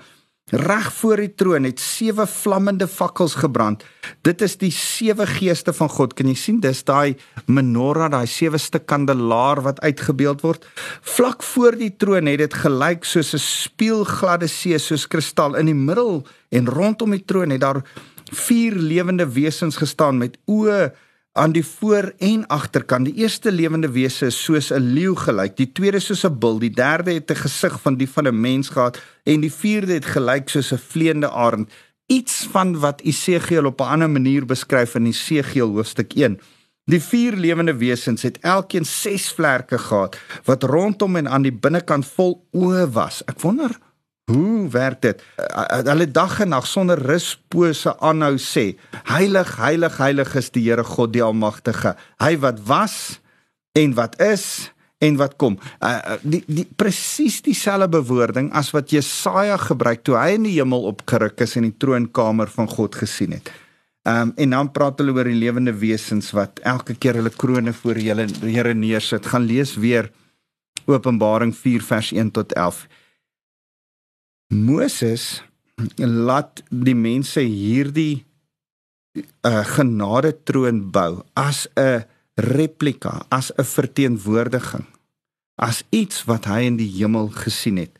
Reg 0.48 0.92
voor 0.96 1.20
die 1.20 1.34
troon 1.36 1.66
het 1.68 1.80
sewe 1.80 2.24
vlammende 2.26 2.86
fakkels 2.88 3.34
gebrand. 3.36 3.82
Dit 4.24 4.40
is 4.40 4.56
die 4.56 4.70
sewe 4.72 5.26
geeste 5.28 5.74
van 5.76 5.90
God. 5.92 6.14
Kan 6.16 6.30
jy 6.30 6.36
sien? 6.40 6.60
Dis 6.64 6.80
daai 6.88 7.18
menorah, 7.44 8.08
daai 8.14 8.26
sewe 8.26 8.56
stuk 8.56 8.86
kandelaar 8.88 9.60
wat 9.66 9.82
uitgebeeld 9.84 10.40
word. 10.46 10.64
Vlak 11.16 11.44
voor 11.44 11.76
die 11.76 11.90
troon 12.00 12.30
het 12.32 12.40
dit 12.40 12.54
gelyk 12.54 13.04
soos 13.04 13.34
'n 13.34 13.44
spieelgladde 13.44 14.48
see, 14.48 14.78
soos 14.78 15.06
kristal. 15.06 15.54
In 15.54 15.66
die 15.66 15.74
middel 15.74 16.26
en 16.48 16.66
rondom 16.66 17.10
die 17.10 17.24
troon 17.24 17.50
het 17.50 17.60
daar 17.60 17.82
vier 18.32 18.72
lewende 18.72 19.28
wesens 19.28 19.76
gestaan 19.76 20.18
met 20.18 20.38
oë 20.46 20.92
aan 21.38 21.52
die 21.54 21.64
voor 21.64 22.12
en 22.18 22.46
agterkant. 22.46 23.06
Die 23.06 23.14
eerste 23.22 23.52
lewende 23.52 23.90
wese 23.94 24.26
is 24.26 24.38
soos 24.44 24.70
'n 24.72 24.92
leeu 24.94 25.14
gelyk, 25.14 25.56
die 25.56 25.72
tweede 25.72 26.00
soos 26.00 26.24
'n 26.24 26.38
bul, 26.38 26.58
die 26.58 26.74
derde 26.74 27.12
het 27.12 27.30
'n 27.30 27.42
gesig 27.46 27.80
van 27.80 27.96
die 27.96 28.10
van 28.10 28.26
'n 28.26 28.40
mens 28.40 28.68
gehad 28.68 29.00
en 29.24 29.40
die 29.40 29.52
vierde 29.52 29.92
het 29.92 30.04
gelyk 30.04 30.48
soos 30.48 30.72
'n 30.72 30.78
vleiende 30.90 31.30
arend. 31.30 31.70
Iets 32.06 32.48
van 32.50 32.78
wat 32.78 33.00
Esegiel 33.00 33.66
op 33.66 33.80
'n 33.80 33.90
ander 33.94 34.10
manier 34.10 34.44
beskryf 34.44 34.94
in 34.94 35.06
Esegiel 35.06 35.68
hoofstuk 35.68 36.12
1. 36.14 36.40
Die 36.84 37.02
vier 37.02 37.36
lewende 37.36 37.76
wesens 37.76 38.22
het 38.22 38.38
elkeen 38.40 38.86
6 38.86 39.32
vlerke 39.32 39.78
gehad 39.78 40.18
wat 40.44 40.62
rondom 40.62 41.16
en 41.16 41.28
aan 41.28 41.42
die 41.42 41.52
binnekant 41.52 42.06
vol 42.06 42.46
oë 42.52 42.90
was. 42.90 43.22
Ek 43.24 43.40
wonder 43.40 43.78
Hoe 44.28 44.68
werk 44.68 45.00
dit? 45.02 45.22
Hulle 45.88 46.06
dag 46.10 46.40
en 46.44 46.52
nag 46.52 46.66
sonder 46.68 47.00
ruspose 47.00 47.94
aanhou 48.04 48.36
sê: 48.36 48.74
Heilig, 49.08 49.54
heilig, 49.56 49.96
heilig 49.96 50.34
is 50.36 50.50
die 50.52 50.66
Here 50.66 50.84
God 50.84 51.14
die 51.14 51.24
Almagtige. 51.24 51.94
Hy 52.20 52.34
wat 52.42 52.60
was 52.68 52.96
en 53.72 53.94
wat 53.96 54.18
is 54.20 54.68
en 54.98 55.16
wat 55.16 55.38
kom. 55.40 55.56
Uh, 55.80 56.18
die 56.22 56.42
die 56.44 56.66
presies 56.76 57.40
dieselfde 57.46 57.88
bewoording 58.00 58.50
as 58.52 58.72
wat 58.74 58.92
Jesaja 58.92 59.56
gebruik 59.62 60.04
toe 60.04 60.18
hy 60.18 60.34
in 60.36 60.44
die 60.48 60.58
hemel 60.58 60.90
opgeruk 60.90 61.40
is 61.46 61.56
en 61.56 61.68
die 61.70 61.76
troonkamer 61.80 62.52
van 62.52 62.68
God 62.68 63.00
gesien 63.00 63.38
het. 63.38 63.48
Ehm 64.04 64.28
um, 64.28 64.36
en 64.36 64.56
dan 64.58 64.72
praat 64.72 65.00
hulle 65.00 65.16
oor 65.16 65.28
die 65.28 65.40
lewende 65.40 65.72
wesens 65.72 66.34
wat 66.36 66.60
elke 66.68 66.94
keer 67.00 67.16
hulle 67.22 67.32
krones 67.32 67.80
voor 67.80 67.96
die 67.96 68.12
Here 68.52 68.74
neersit. 68.74 69.26
Gaan 69.26 69.48
lees 69.48 69.76
weer 69.76 70.12
Openbaring 70.88 71.56
4 71.56 71.82
vers 71.82 72.12
1 72.12 72.30
tot 72.32 72.52
11. 72.52 72.86
Moses 74.48 75.42
laat 75.96 76.62
die 76.72 76.96
mense 76.96 77.42
hierdie 77.44 78.24
uh, 79.44 79.64
genade 79.76 80.32
troon 80.48 80.88
bou 80.90 81.22
as 81.36 81.68
'n 81.76 82.04
replika, 82.34 83.26
as 83.28 83.52
'n 83.52 83.64
verteenwoordiging, 83.64 84.86
as 85.56 85.84
iets 85.90 86.24
wat 86.24 86.44
hy 86.46 86.64
in 86.64 86.76
die 86.76 86.90
hemel 86.98 87.28
gesien 87.28 87.76
het. 87.76 87.92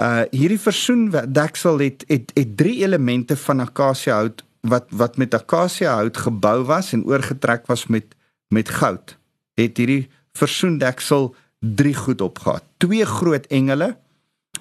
Uh 0.00 0.24
hierdie 0.34 0.58
versoendeksel 0.58 1.78
het, 1.78 2.04
het 2.08 2.32
het 2.34 2.56
drie 2.56 2.82
elemente 2.82 3.36
van 3.36 3.60
akasia 3.60 4.14
hout 4.14 4.42
wat 4.60 4.86
wat 4.90 5.16
met 5.16 5.34
akasia 5.34 5.94
hout 5.94 6.16
gebou 6.16 6.64
was 6.64 6.92
en 6.92 7.04
oorgetrek 7.04 7.66
was 7.66 7.86
met 7.86 8.14
met 8.48 8.68
goud. 8.68 9.16
Het 9.54 9.76
hierdie 9.76 10.10
versoendeksel 10.32 11.34
drie 11.60 11.94
goed 11.94 12.20
opgehad. 12.20 12.64
Twee 12.76 13.04
groot 13.06 13.46
engele 13.46 13.96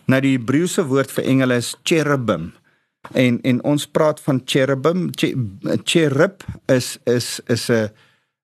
Nou 0.05 0.21
die 0.23 0.37
Hebreëse 0.37 0.85
woord 0.89 1.11
vir 1.11 1.27
engele 1.29 1.59
is 1.61 1.75
cherubim. 1.83 2.51
En 3.17 3.39
en 3.47 3.61
ons 3.65 3.87
praat 3.87 4.19
van 4.21 4.41
cherubim, 4.45 5.09
cherub 5.83 6.43
is 6.69 6.97
is 7.05 7.39
is 7.47 7.69
'n 7.69 7.89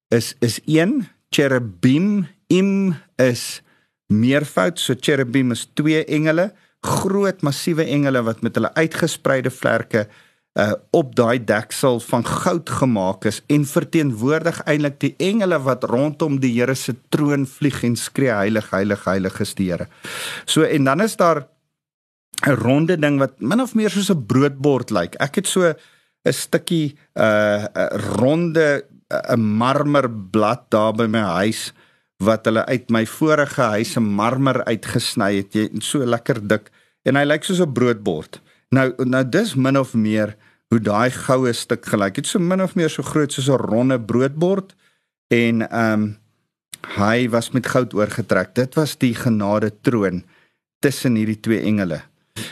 is 0.10 0.36
is 0.40 0.60
een. 0.66 1.08
Cherubim 1.30 2.28
im 2.48 2.96
is 3.16 3.62
meervoud. 4.08 4.80
So 4.80 4.96
cherubim 5.00 5.52
is 5.52 5.68
twee 5.74 6.06
engele. 6.06 6.54
Groot 6.82 7.42
massiewe 7.42 7.84
engele 7.84 8.24
wat 8.24 8.42
met 8.42 8.56
hulle 8.56 8.74
uitgespreide 8.74 9.50
vlerke 9.50 10.08
uh 10.58 10.74
op 10.92 11.16
daai 11.16 11.38
deksel 11.46 12.00
van 12.00 12.26
goud 12.26 12.70
gemaak 12.80 13.26
is 13.30 13.42
en 13.54 13.66
verteenwoordig 13.66 14.64
eintlik 14.66 14.96
die 15.04 15.14
engele 15.22 15.60
wat 15.62 15.84
rondom 15.86 16.40
die 16.42 16.56
Here 16.56 16.76
se 16.76 16.96
troon 17.14 17.46
vlieg 17.46 17.84
en 17.84 17.96
skree 17.96 18.34
heilig 18.34 18.72
heilig 18.74 19.04
heilig 19.06 19.38
is 19.44 19.54
die 19.60 19.70
Here. 19.70 19.88
So 20.46 20.66
en 20.66 20.90
dan 20.90 21.02
is 21.06 21.16
daar 21.16 21.46
'n 22.46 22.58
ronde 22.58 22.98
ding 22.98 23.20
wat 23.20 23.40
min 23.40 23.62
of 23.62 23.76
meer 23.76 23.90
soos 23.90 24.10
'n 24.10 24.26
broodbord 24.26 24.90
lyk. 24.90 25.16
Ek 25.20 25.36
het 25.36 25.48
so 25.48 25.62
'n 26.26 26.34
stukkie 26.34 26.98
uh 27.14 27.66
'n 27.66 27.98
ronde 28.18 28.86
'n 29.10 29.40
marmerblad 29.40 30.70
daar 30.70 30.94
by 30.94 31.06
my 31.06 31.24
huis 31.42 31.74
wat 32.18 32.46
hulle 32.46 32.66
uit 32.66 32.90
my 32.90 33.06
vorige 33.06 33.62
huis 33.62 33.92
se 33.92 34.00
marmer 34.00 34.64
uitgesny 34.66 35.36
het. 35.36 35.54
Jy 35.54 35.70
so 35.80 36.06
lekker 36.06 36.42
dik 36.48 36.72
en 37.06 37.16
hy 37.16 37.26
lyk 37.26 37.44
soos 37.44 37.62
'n 37.62 37.74
broodbord. 37.74 38.42
Nou 38.70 38.94
nou 39.06 39.24
dis 39.30 39.56
min 39.56 39.78
of 39.78 39.94
meer 39.94 40.36
hoe 40.70 40.80
daai 40.84 41.12
goue 41.12 41.54
stuk 41.54 41.86
gelyk 41.88 42.20
het. 42.20 42.28
So 42.28 42.40
min 42.40 42.62
of 42.62 42.76
meer 42.76 42.90
so 42.90 43.04
groot 43.04 43.32
soos 43.32 43.50
'n 43.50 43.62
ronde 43.72 44.00
broodbord 44.00 44.76
en 45.32 45.62
ehm 45.62 45.94
um, 45.94 46.18
hy 46.98 47.28
was 47.30 47.52
met 47.52 47.68
goud 47.68 47.94
oorgetrek. 47.94 48.56
Dit 48.56 48.76
was 48.76 48.96
die 48.96 49.16
genade 49.16 49.72
troon 49.82 50.24
tussen 50.80 51.16
hierdie 51.16 51.40
twee 51.40 51.62
engele. 51.62 52.02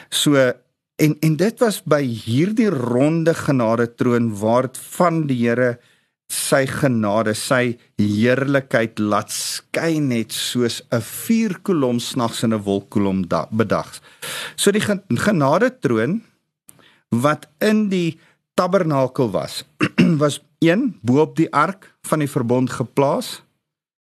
So 0.09 0.35
en 0.95 1.17
en 1.21 1.35
dit 1.35 1.59
was 1.59 1.81
by 1.83 2.01
hierdie 2.03 2.69
ronde 2.69 3.33
genade 3.33 3.87
troon 3.95 4.31
waar 4.39 4.69
van 4.97 5.27
die 5.27 5.47
Here 5.47 5.77
sy 6.31 6.65
genade, 6.65 7.35
sy 7.35 7.77
heerlikheid 8.01 8.99
laat 8.99 9.29
skyn 9.31 10.09
net 10.09 10.31
soos 10.31 10.81
'n 10.91 11.01
vuurkolom 11.01 11.99
snags 11.99 12.43
in 12.43 12.53
'n 12.53 12.63
wolkkolom 12.63 13.27
bedag. 13.51 14.01
So 14.55 14.71
die 14.71 14.81
genade 14.81 15.69
troon 15.81 16.23
wat 17.21 17.47
in 17.59 17.89
die 17.89 18.19
tabernakel 18.53 19.31
was, 19.31 19.63
was 20.23 20.39
een 20.59 20.95
bo 21.01 21.21
op 21.21 21.35
die 21.35 21.51
ark 21.53 21.91
van 22.07 22.19
die 22.19 22.29
verbond 22.29 22.71
geplaas. 22.71 23.41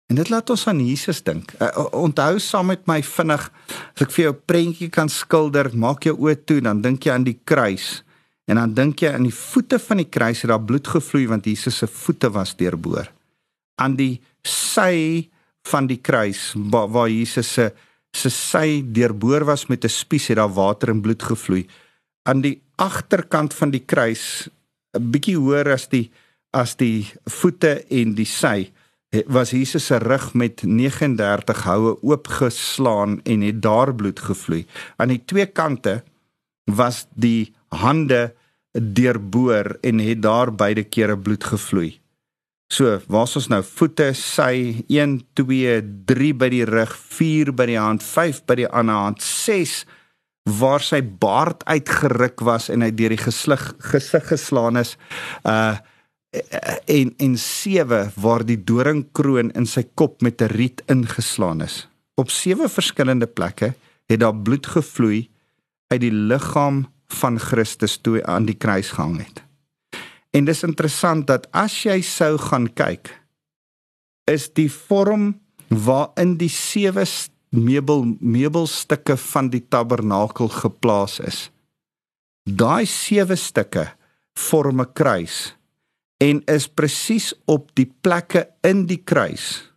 En 0.08 0.16
dit 0.16 0.30
laat 0.30 0.50
ons 0.50 0.68
aan 0.68 0.80
Jesus 0.80 1.20
dink. 1.24 1.52
Uh, 1.60 1.86
onthou 1.92 2.40
saam 2.40 2.70
met 2.72 2.86
my 2.88 3.02
vinnig 3.04 3.50
as 3.96 4.06
ek 4.06 4.14
vir 4.16 4.24
jou 4.24 4.34
'n 4.34 4.46
prentjie 4.46 4.90
kan 4.90 5.10
skilder, 5.10 5.72
maak 5.76 6.04
jou 6.04 6.16
oë 6.16 6.46
toe, 6.46 6.62
dan 6.62 6.82
dink 6.82 7.04
jy 7.04 7.12
aan 7.12 7.28
die 7.28 7.40
kruis. 7.44 8.04
En 8.48 8.56
dan 8.56 8.74
dink 8.74 9.04
jy 9.04 9.12
aan 9.12 9.28
die 9.28 9.36
voete 9.36 9.80
van 9.80 9.98
die 9.98 10.08
kruis 10.08 10.42
het 10.42 10.50
daar 10.50 10.64
bloed 10.64 10.88
gevloei 10.88 11.28
want 11.28 11.46
Jesus 11.46 11.78
se 11.78 11.88
voete 11.88 12.32
was 12.32 12.56
deurboor. 12.56 13.12
Aan 13.76 13.96
die 13.96 14.22
sy 14.44 15.28
van 15.68 15.88
die 15.88 16.00
kruis 16.00 16.54
waar, 16.56 16.88
waar 16.88 17.10
Jesus 17.10 17.52
se 17.54 17.74
se 18.16 18.30
sy 18.34 18.82
deurboor 18.82 19.44
was 19.46 19.68
met 19.68 19.84
'n 19.84 19.90
spies 19.90 20.28
het 20.28 20.38
daar 20.38 20.54
water 20.54 20.90
en 20.90 21.02
bloed 21.02 21.24
gevloei. 21.24 21.68
Aan 22.28 22.44
die 22.44 22.58
agterkant 22.76 23.56
van 23.56 23.72
die 23.72 23.86
kruis 23.86 24.50
'n 24.98 25.12
bietjie 25.12 25.38
hoër 25.38 25.74
as 25.74 25.88
die 25.88 26.12
as 26.52 26.76
die 26.76 27.08
voete 27.26 27.84
en 27.90 28.16
die 28.16 28.28
sy 28.28 28.72
was 29.28 29.52
Jesus 29.52 29.86
se 29.86 29.98
rug 29.98 30.34
met 30.34 30.64
39 30.64 31.64
houe 31.64 31.98
oopgeslaan 32.04 33.22
en 33.24 33.42
het 33.42 33.62
daar 33.62 33.96
bloed 33.96 34.20
gevloei. 34.20 34.66
Aan 34.98 35.08
die 35.08 35.24
twee 35.26 35.46
kante 35.46 36.04
was 36.66 37.06
die 37.16 37.54
hande 37.72 38.36
deurboor 38.72 39.78
en 39.82 40.00
het 40.00 40.22
daar 40.22 40.52
beide 40.56 40.84
kere 40.84 41.18
bloed 41.18 41.44
gevloei. 41.44 42.00
So, 42.68 43.00
waar's 43.08 43.36
ons 43.40 43.48
nou? 43.48 43.62
Voete, 43.64 44.12
sy 44.14 44.84
1 44.92 45.22
2 45.40 45.78
3 46.06 46.34
by 46.36 46.50
die 46.52 46.66
rug, 46.68 46.92
4 46.92 47.54
by 47.56 47.66
die 47.70 47.80
hand, 47.80 48.04
5 48.04 48.44
by 48.46 48.58
die 48.60 48.68
ander 48.68 49.06
hand, 49.06 49.24
6 49.24 49.86
waar 50.48 50.82
sy 50.82 51.02
baard 51.04 51.66
uitgeruk 51.68 52.42
was 52.48 52.70
en 52.72 52.86
hy 52.86 52.92
deur 52.96 53.12
die 53.16 53.22
gesig 53.22 53.64
gesig 53.92 54.28
geslaan 54.32 54.80
is. 54.80 54.96
Uh 55.44 55.78
en 56.86 57.14
en 57.24 57.38
sewe 57.40 58.00
waar 58.20 58.44
die 58.46 58.60
doringkroon 58.60 59.50
in 59.58 59.66
sy 59.66 59.86
kop 59.96 60.22
met 60.22 60.42
'n 60.42 60.52
riet 60.52 60.82
ingeslaan 60.92 61.62
is. 61.62 61.88
Op 62.16 62.30
sewe 62.30 62.70
verskillende 62.70 63.28
plekke 63.28 63.74
het 64.06 64.20
daar 64.20 64.36
bloed 64.36 64.68
gevloei 64.68 65.30
uit 65.88 66.02
die 66.02 66.12
liggaam 66.12 66.86
van 67.08 67.40
Christus 67.40 67.98
toe 67.98 68.24
aan 68.26 68.46
die 68.46 68.58
kruis 68.58 68.92
gehang 68.92 69.18
het. 69.18 69.44
En 70.32 70.46
dis 70.46 70.64
interessant 70.64 71.28
dat 71.28 71.48
as 71.52 71.84
jy 71.84 72.02
sou 72.02 72.38
gaan 72.38 72.68
kyk 72.74 73.10
is 74.28 74.50
die 74.54 74.72
vorm 74.72 75.40
waarin 75.68 76.38
die 76.38 76.52
sewe 76.52 77.06
meubel 77.50 78.06
meubelstukke 78.20 79.18
van 79.18 79.50
die 79.50 79.64
tabernakel 79.68 80.50
geplaas 80.52 81.20
is. 81.20 81.52
Daai 82.48 82.86
sewe 82.86 83.36
stukke 83.36 83.88
vorm 84.38 84.82
'n 84.82 84.94
kruis 84.94 85.56
en 86.18 86.42
is 86.48 86.68
presies 86.68 87.34
op 87.46 87.70
die 87.76 87.92
plekke 88.02 88.48
in 88.64 88.86
die 88.86 89.04
kruis 89.04 89.68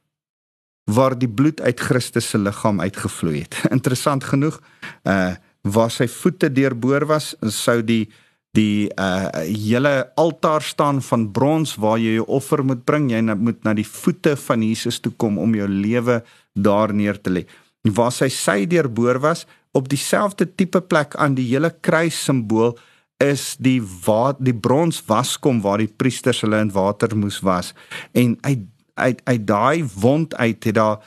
waar 0.90 1.14
die 1.18 1.28
bloed 1.28 1.60
uit 1.60 1.80
Christus 1.80 2.30
se 2.30 2.38
liggaam 2.38 2.80
uitgevloei 2.80 3.44
het. 3.44 3.60
Interessant 3.76 4.24
genoeg, 4.24 4.60
uh 5.04 5.36
waar 5.60 5.90
sy 5.92 6.06
voete 6.08 6.48
deurboor 6.48 7.04
was, 7.04 7.34
sou 7.52 7.82
die 7.84 8.08
die 8.56 8.88
uh 8.96 9.28
hele 9.44 9.92
altaar 10.16 10.62
staan 10.64 11.02
van 11.04 11.26
brons 11.32 11.74
waar 11.76 11.98
jy 12.00 12.14
jou 12.16 12.24
offer 12.26 12.64
moet 12.64 12.84
bring. 12.84 13.10
Jy 13.12 13.20
moet 13.36 13.60
na 13.64 13.74
die 13.76 13.86
voete 13.86 14.36
van 14.36 14.62
Jesus 14.64 15.00
toe 15.04 15.12
kom 15.12 15.38
om 15.38 15.54
jou 15.54 15.68
lewe 15.68 16.22
daar 16.54 16.94
neer 16.94 17.20
te 17.20 17.30
lê. 17.30 17.46
waar 17.82 18.12
sy 18.12 18.28
sy 18.28 18.66
deurboor 18.66 19.20
was 19.20 19.46
op 19.72 19.88
dieselfde 19.88 20.46
tipe 20.54 20.80
plek 20.80 21.14
aan 21.16 21.34
die 21.34 21.46
hele 21.48 21.70
kruis 21.80 22.24
simbool 22.24 22.76
is 23.20 23.56
die 23.60 23.80
wat 24.04 24.40
die 24.40 24.56
brons 24.56 25.00
waskom 25.06 25.62
waar 25.64 25.78
die 25.78 25.92
priesters 26.02 26.42
hulle 26.44 26.60
in 26.60 26.72
water 26.72 27.16
moes 27.16 27.40
was 27.46 27.72
en 28.12 28.36
uit 28.42 28.66
uit 29.00 29.20
uit 29.24 29.46
daai 29.46 29.84
wond 29.96 30.34
uit 30.34 30.64
het 30.64 30.74
daar 30.76 31.00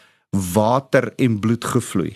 water 0.54 1.12
en 1.22 1.40
bloed 1.40 1.66
gevloei 1.66 2.16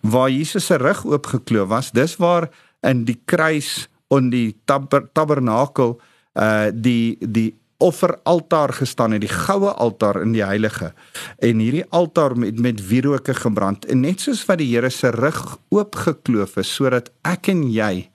waar 0.00 0.30
Jesus 0.30 0.66
se 0.66 0.76
rug 0.76 1.04
oopgekloof 1.04 1.68
was 1.68 1.90
dis 1.96 2.16
waar 2.16 2.50
in 2.84 3.04
die 3.08 3.20
kruis 3.24 3.88
on 4.12 4.30
die 4.30 4.54
taber, 4.68 5.08
tabernakel 5.12 5.98
uh 6.34 6.68
die 6.72 7.16
die 7.20 7.54
offeraltaar 7.84 8.72
gestaan 8.72 9.14
het, 9.14 9.22
die 9.24 9.30
goue 9.32 9.72
altaar 9.72 10.20
in 10.22 10.32
die 10.32 10.44
heilige. 10.44 10.92
En 11.38 11.60
hierdie 11.62 11.84
altaar 11.94 12.36
met 12.38 12.58
met 12.60 12.82
wierooke 12.88 13.34
gebrand 13.36 13.84
en 13.86 14.00
net 14.00 14.24
soos 14.24 14.44
wat 14.48 14.60
die 14.62 14.70
Here 14.72 14.90
se 14.90 15.12
rug 15.12 15.58
oopgekloof 15.74 16.56
is 16.62 16.74
sodat 16.74 17.12
ek 17.22 17.52
en 17.52 17.66
jy 17.70 18.08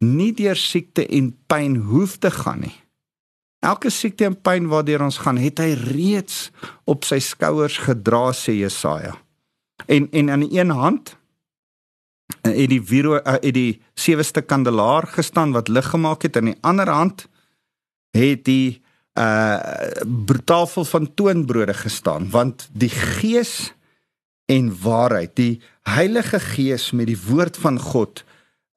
nie 0.00 0.32
deur 0.32 0.56
siekte 0.56 1.04
en 1.06 1.34
pyn 1.50 1.76
hoef 1.90 2.16
te 2.18 2.30
gaan 2.32 2.64
nie. 2.64 2.76
Elke 3.60 3.90
siekte 3.92 4.24
en 4.24 4.38
pyn 4.40 4.70
waardeur 4.72 5.02
ons 5.04 5.18
gaan, 5.20 5.36
het 5.36 5.60
hy 5.60 5.74
reeds 5.76 6.48
op 6.88 7.04
sy 7.04 7.18
skouers 7.20 7.76
gedra 7.84 8.30
sê 8.32 8.56
Jesaja. 8.56 9.18
En 9.86 10.08
en 10.16 10.30
aan 10.30 10.46
die 10.46 10.56
een 10.56 10.72
hand 10.72 11.16
het 12.40 12.70
die 12.70 12.80
wiro 12.80 13.18
het 13.20 13.54
die 13.54 13.80
seweste 13.94 14.40
kandelaar 14.40 15.06
gestaan 15.12 15.52
wat 15.52 15.68
lig 15.68 15.90
gemaak 15.92 16.22
het 16.22 16.36
aan 16.36 16.52
die 16.52 16.60
ander 16.64 16.88
hand 16.88 17.26
het 18.16 18.44
die 18.44 18.80
uh 19.18 19.58
tafel 20.44 20.84
van 20.84 21.14
toonbrode 21.14 21.74
gestaan 21.74 22.30
want 22.30 22.68
die 22.72 22.90
gees 22.90 23.72
en 24.46 24.70
waarheid 24.82 25.34
die 25.34 25.60
Heilige 25.82 26.40
Gees 26.40 26.90
met 26.90 27.08
die 27.10 27.18
woord 27.18 27.56
van 27.56 27.78
God 27.80 28.22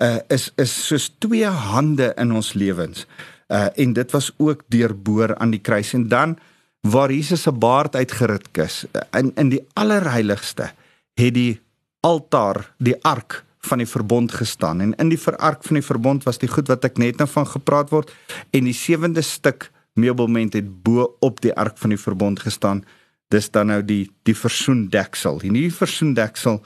uh 0.01 0.19
is 0.33 0.51
is 0.57 0.73
soos 0.87 1.09
twee 1.19 1.45
hande 1.45 2.13
in 2.17 2.33
ons 2.33 2.53
lewens. 2.53 3.05
Uh 3.47 3.69
en 3.75 3.93
dit 3.93 4.11
was 4.11 4.31
ook 4.37 4.63
deurboor 4.67 5.35
aan 5.37 5.53
die 5.53 5.61
kruis. 5.61 5.93
En 5.93 6.07
dan 6.07 6.37
waar 6.81 7.11
Jesus 7.11 7.41
se 7.41 7.51
baard 7.51 7.95
uitgerit 7.95 8.47
is 8.57 8.85
in 9.11 9.31
in 9.35 9.49
die 9.49 9.63
allerheiligste 9.73 10.71
het 11.13 11.33
die 11.33 11.61
altaar 12.01 12.73
die 12.77 12.97
ark 13.03 13.43
van 13.63 13.77
die 13.77 13.87
verbond 13.87 14.31
gestaan. 14.31 14.81
En 14.81 14.95
in 14.95 15.09
die 15.09 15.19
verark 15.19 15.63
van 15.63 15.79
die 15.79 15.85
verbond 15.85 16.23
was 16.23 16.37
die 16.37 16.49
goed 16.51 16.67
wat 16.67 16.83
ek 16.83 16.97
net 16.97 17.17
nou 17.17 17.29
van 17.29 17.47
gepraat 17.47 17.89
word. 17.89 18.11
En 18.51 18.67
die 18.67 18.75
sewende 18.75 19.21
stuk 19.21 19.69
meubelment 19.93 20.53
het 20.53 20.83
bo 20.83 21.15
op 21.19 21.41
die 21.41 21.53
ark 21.53 21.77
van 21.77 21.93
die 21.93 21.99
verbond 22.01 22.39
gestaan. 22.39 22.83
Dis 23.27 23.49
dan 23.51 23.67
nou 23.71 23.81
die 23.85 24.11
die 24.27 24.37
versoendeksel. 24.37 25.41
En 25.41 25.57
hierdie 25.57 25.73
versoendeksel 25.73 26.61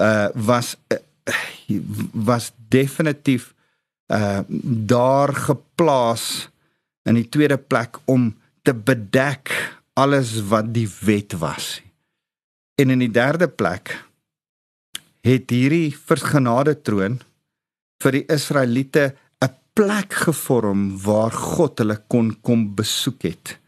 uh 0.00 0.28
was 0.34 0.76
uh, 0.92 1.00
was 2.12 2.52
definitief 2.68 3.54
uh 4.12 4.40
daar 4.88 5.34
geplaas 5.34 6.48
in 7.02 7.14
die 7.14 7.28
tweede 7.28 7.58
plek 7.58 7.98
om 8.04 8.34
te 8.62 8.74
bedek 8.74 9.52
alles 9.92 10.40
wat 10.50 10.74
die 10.74 10.88
wet 11.00 11.38
was. 11.38 11.80
En 12.74 12.90
in 12.90 12.98
die 12.98 13.10
derde 13.10 13.48
plek 13.48 13.94
het 15.26 15.50
hierdie 15.50 15.94
vergenade 15.96 16.76
troon 16.82 17.20
vir 18.02 18.18
die 18.18 18.26
Israeliete 18.32 19.14
plek 19.76 20.14
gevorm 20.24 20.88
waar 21.04 21.34
God 21.36 21.82
hulle 21.82 21.98
kon 22.08 22.32
kom 22.40 22.68
besoek 22.78 23.28
het. 23.28 23.58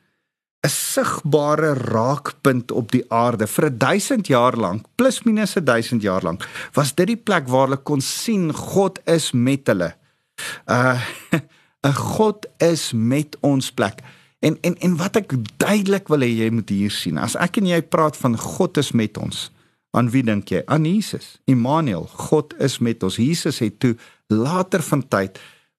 'n 0.67 0.69
sigbare 0.69 1.73
raakpunt 1.75 2.73
op 2.73 2.91
die 2.91 3.05
aarde 3.13 3.47
vir 3.47 3.71
1000 3.71 4.27
jaar 4.27 4.57
lank, 4.57 4.87
plus 4.97 5.23
minus 5.23 5.55
1000 5.55 6.03
jaar 6.03 6.23
lank, 6.23 6.49
was 6.75 6.95
dit 6.95 7.07
die 7.07 7.17
plek 7.17 7.47
waar 7.49 7.69
hulle 7.69 7.83
kon 7.83 8.01
sien 8.01 8.53
God 8.53 8.99
is 9.07 9.33
met 9.33 9.67
hulle. 9.67 9.95
Uh 10.67 11.01
'n 11.87 11.95
God 11.95 12.47
is 12.59 12.93
met 12.93 13.37
ons 13.41 13.71
plek. 13.73 14.03
En 14.41 14.59
en 14.61 14.75
en 14.79 14.97
wat 14.97 15.17
ek 15.17 15.35
duidelik 15.57 16.09
wil 16.09 16.21
hê 16.21 16.31
jy 16.31 16.51
moet 16.51 16.69
hier 16.69 16.91
sien, 16.91 17.19
as 17.19 17.37
ek 17.37 17.57
en 17.57 17.67
jy 17.67 17.83
praat 17.83 18.17
van 18.17 18.37
God 18.39 18.79
is 18.79 18.93
met 18.93 19.19
ons, 19.19 19.51
aan 19.91 20.11
wie 20.11 20.23
dink 20.23 20.51
jy? 20.51 20.63
Aan 20.67 20.85
Jesus, 20.85 21.39
Immanuel. 21.45 22.07
God 22.07 22.55
is 22.59 22.79
met 22.79 23.03
ons. 23.03 23.17
Jesus 23.17 23.59
het 23.59 23.79
toe 23.79 23.97
later 24.27 24.83
van 24.83 25.09
tyd 25.09 25.39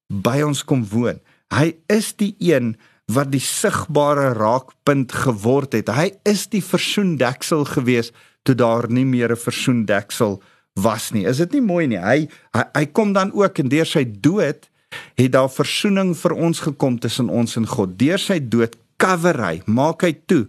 by 0.10 0.42
ons 0.46 0.64
kom 0.66 0.84
woon. 0.90 1.22
Hy 1.54 1.74
is 1.90 2.14
die 2.18 2.36
een 2.42 2.76
wat 3.10 3.32
die 3.34 3.42
sigbare 3.42 4.34
raakpunt 4.38 5.14
geword 5.26 5.74
het. 5.74 5.90
Hy 5.90 6.12
is 6.30 6.48
die 6.52 6.62
versoendeksel 6.62 7.66
gewees 7.70 8.12
toe 8.46 8.56
daar 8.56 8.90
nie 8.90 9.06
meer 9.06 9.32
'n 9.32 9.38
versoendeksel 9.38 10.42
was 10.76 11.12
nie. 11.12 11.26
Is 11.26 11.38
dit 11.38 11.52
nie 11.54 11.62
mooi 11.62 11.88
nie? 11.88 11.98
Hy, 11.98 12.28
hy 12.54 12.64
hy 12.74 12.86
kom 12.86 13.14
dan 13.14 13.32
ook 13.34 13.60
en 13.60 13.70
deur 13.70 13.86
sy 13.86 14.06
dood 14.06 14.70
het 15.16 15.32
daar 15.32 15.50
versoening 15.50 16.16
vir 16.18 16.34
ons 16.34 16.60
gekom 16.60 17.00
tussen 17.00 17.30
ons 17.30 17.56
en 17.56 17.68
God. 17.68 17.98
Deur 18.00 18.18
sy 18.18 18.40
dood 18.40 18.76
cover 18.98 19.38
hy, 19.38 19.62
maak 19.66 20.02
hy 20.02 20.14
toe. 20.26 20.48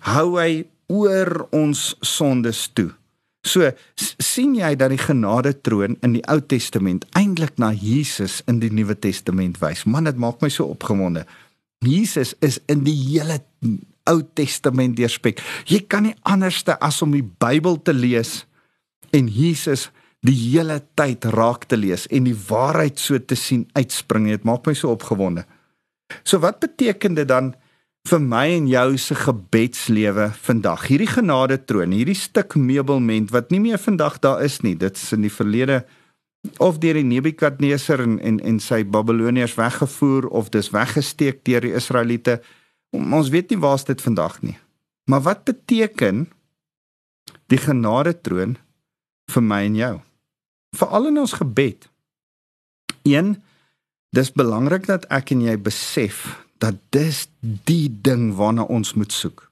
Hou 0.00 0.38
hy 0.38 0.66
oor 0.88 1.48
ons 1.52 1.96
sondes 2.00 2.68
toe. 2.74 2.97
So 3.48 3.70
sien 3.96 4.56
jy 4.58 4.74
dat 4.78 4.92
die 4.92 5.00
genade 5.00 5.54
troon 5.64 5.96
in 6.04 6.16
die 6.18 6.24
Ou 6.28 6.40
Testament 6.44 7.06
eintlik 7.18 7.56
na 7.60 7.72
Jesus 7.72 8.42
in 8.50 8.60
die 8.62 8.72
Nuwe 8.74 8.96
Testament 8.98 9.60
wys. 9.62 9.86
Man, 9.88 10.08
dit 10.08 10.18
maak 10.20 10.42
my 10.44 10.50
so 10.52 10.68
opgewonde. 10.74 11.24
Jesus 11.84 12.34
is 12.44 12.58
in 12.68 12.84
die 12.86 12.96
hele 12.96 13.40
Ou 14.08 14.20
Testament 14.36 14.98
deurspek. 14.98 15.40
Jy 15.68 15.84
kan 15.90 16.08
nie 16.08 16.16
anderste 16.28 16.76
as 16.84 17.00
om 17.04 17.14
die 17.16 17.24
Bybel 17.24 17.78
te 17.84 17.94
lees 17.96 18.42
en 19.16 19.30
Jesus 19.32 19.88
die 20.26 20.34
hele 20.34 20.80
tyd 20.98 21.28
raak 21.30 21.68
te 21.70 21.78
lees 21.78 22.08
en 22.10 22.26
die 22.26 22.36
waarheid 22.48 22.98
so 23.00 23.18
te 23.22 23.38
sien 23.38 23.68
uitspring. 23.78 24.28
Dit 24.32 24.46
maak 24.48 24.66
my 24.66 24.74
so 24.76 24.90
opgewonde. 24.92 25.46
So 26.24 26.40
wat 26.42 26.60
beteken 26.60 27.14
dit 27.14 27.28
dan 27.28 27.54
vir 28.08 28.20
my 28.24 28.44
en 28.56 28.68
jou 28.70 28.96
se 29.00 29.14
gebedslewe 29.18 30.30
vandag. 30.46 30.86
Hierdie 30.88 31.10
genade 31.10 31.58
troon, 31.68 31.92
hierdie 31.92 32.16
stuk 32.16 32.56
meubelment 32.56 33.32
wat 33.34 33.52
nie 33.52 33.60
meer 33.60 33.80
vandag 33.80 34.18
daar 34.24 34.42
is 34.44 34.60
nie. 34.64 34.74
Dit's 34.78 35.10
in 35.12 35.26
die 35.26 35.32
verlede 35.32 35.82
of 36.62 36.78
deur 36.80 36.96
die 36.96 37.04
Nebukadneser 37.04 38.00
en 38.04 38.16
en 38.24 38.40
en 38.40 38.60
sy 38.64 38.80
Babiloniërs 38.84 39.58
weggevoer 39.58 40.28
of 40.28 40.48
dis 40.54 40.70
weggesteek 40.72 41.44
deur 41.44 41.66
die 41.66 41.74
Israeliete. 41.76 42.38
Ons 42.96 43.28
weet 43.34 43.52
nie 43.52 43.60
waar's 43.60 43.84
dit 43.84 44.00
vandag 44.00 44.40
nie. 44.42 44.56
Maar 45.10 45.24
wat 45.26 45.44
beteken 45.44 46.26
die 47.52 47.60
genade 47.60 48.16
troon 48.20 48.56
vir 49.32 49.44
my 49.44 49.62
en 49.68 49.76
jou? 49.76 49.94
Veral 50.76 51.12
in 51.12 51.20
ons 51.20 51.36
gebed. 51.36 51.90
1 53.04 53.36
Dis 54.16 54.30
belangrik 54.32 54.86
dat 54.88 55.04
ek 55.12 55.34
en 55.34 55.42
jy 55.44 55.58
besef 55.60 56.24
dat 56.58 56.78
dis 56.94 57.26
die 57.40 57.88
ding 57.90 58.32
waarna 58.36 58.62
ons 58.62 58.94
moet 58.94 59.12
soek. 59.12 59.50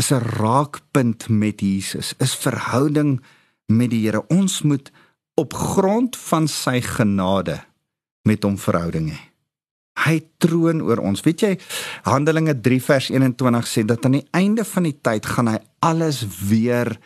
Is 0.00 0.10
'n 0.12 0.22
raakpunt 0.40 1.28
met 1.28 1.60
Jesus, 1.60 2.14
is 2.18 2.34
verhouding 2.34 3.20
met 3.66 3.90
die 3.90 4.06
Here. 4.06 4.26
Ons 4.28 4.62
moet 4.62 4.90
op 5.34 5.52
grond 5.52 6.16
van 6.16 6.48
sy 6.48 6.80
genade 6.80 7.60
met 8.22 8.42
hom 8.42 8.58
verhouding 8.58 9.10
hê. 9.10 9.20
Hy 10.00 10.20
troon 10.38 10.82
oor 10.82 10.98
ons. 10.98 11.20
Weet 11.20 11.40
jy, 11.40 11.58
Handelinge 12.02 12.54
3 12.60 12.80
vers 12.82 13.10
21 13.10 13.66
sê 13.68 13.84
dat 13.84 14.04
aan 14.04 14.18
die 14.18 14.28
einde 14.36 14.64
van 14.64 14.82
die 14.82 14.96
tyd 15.02 15.26
gaan 15.26 15.48
hy 15.48 15.58
alles 15.78 16.24
weer 16.48 16.98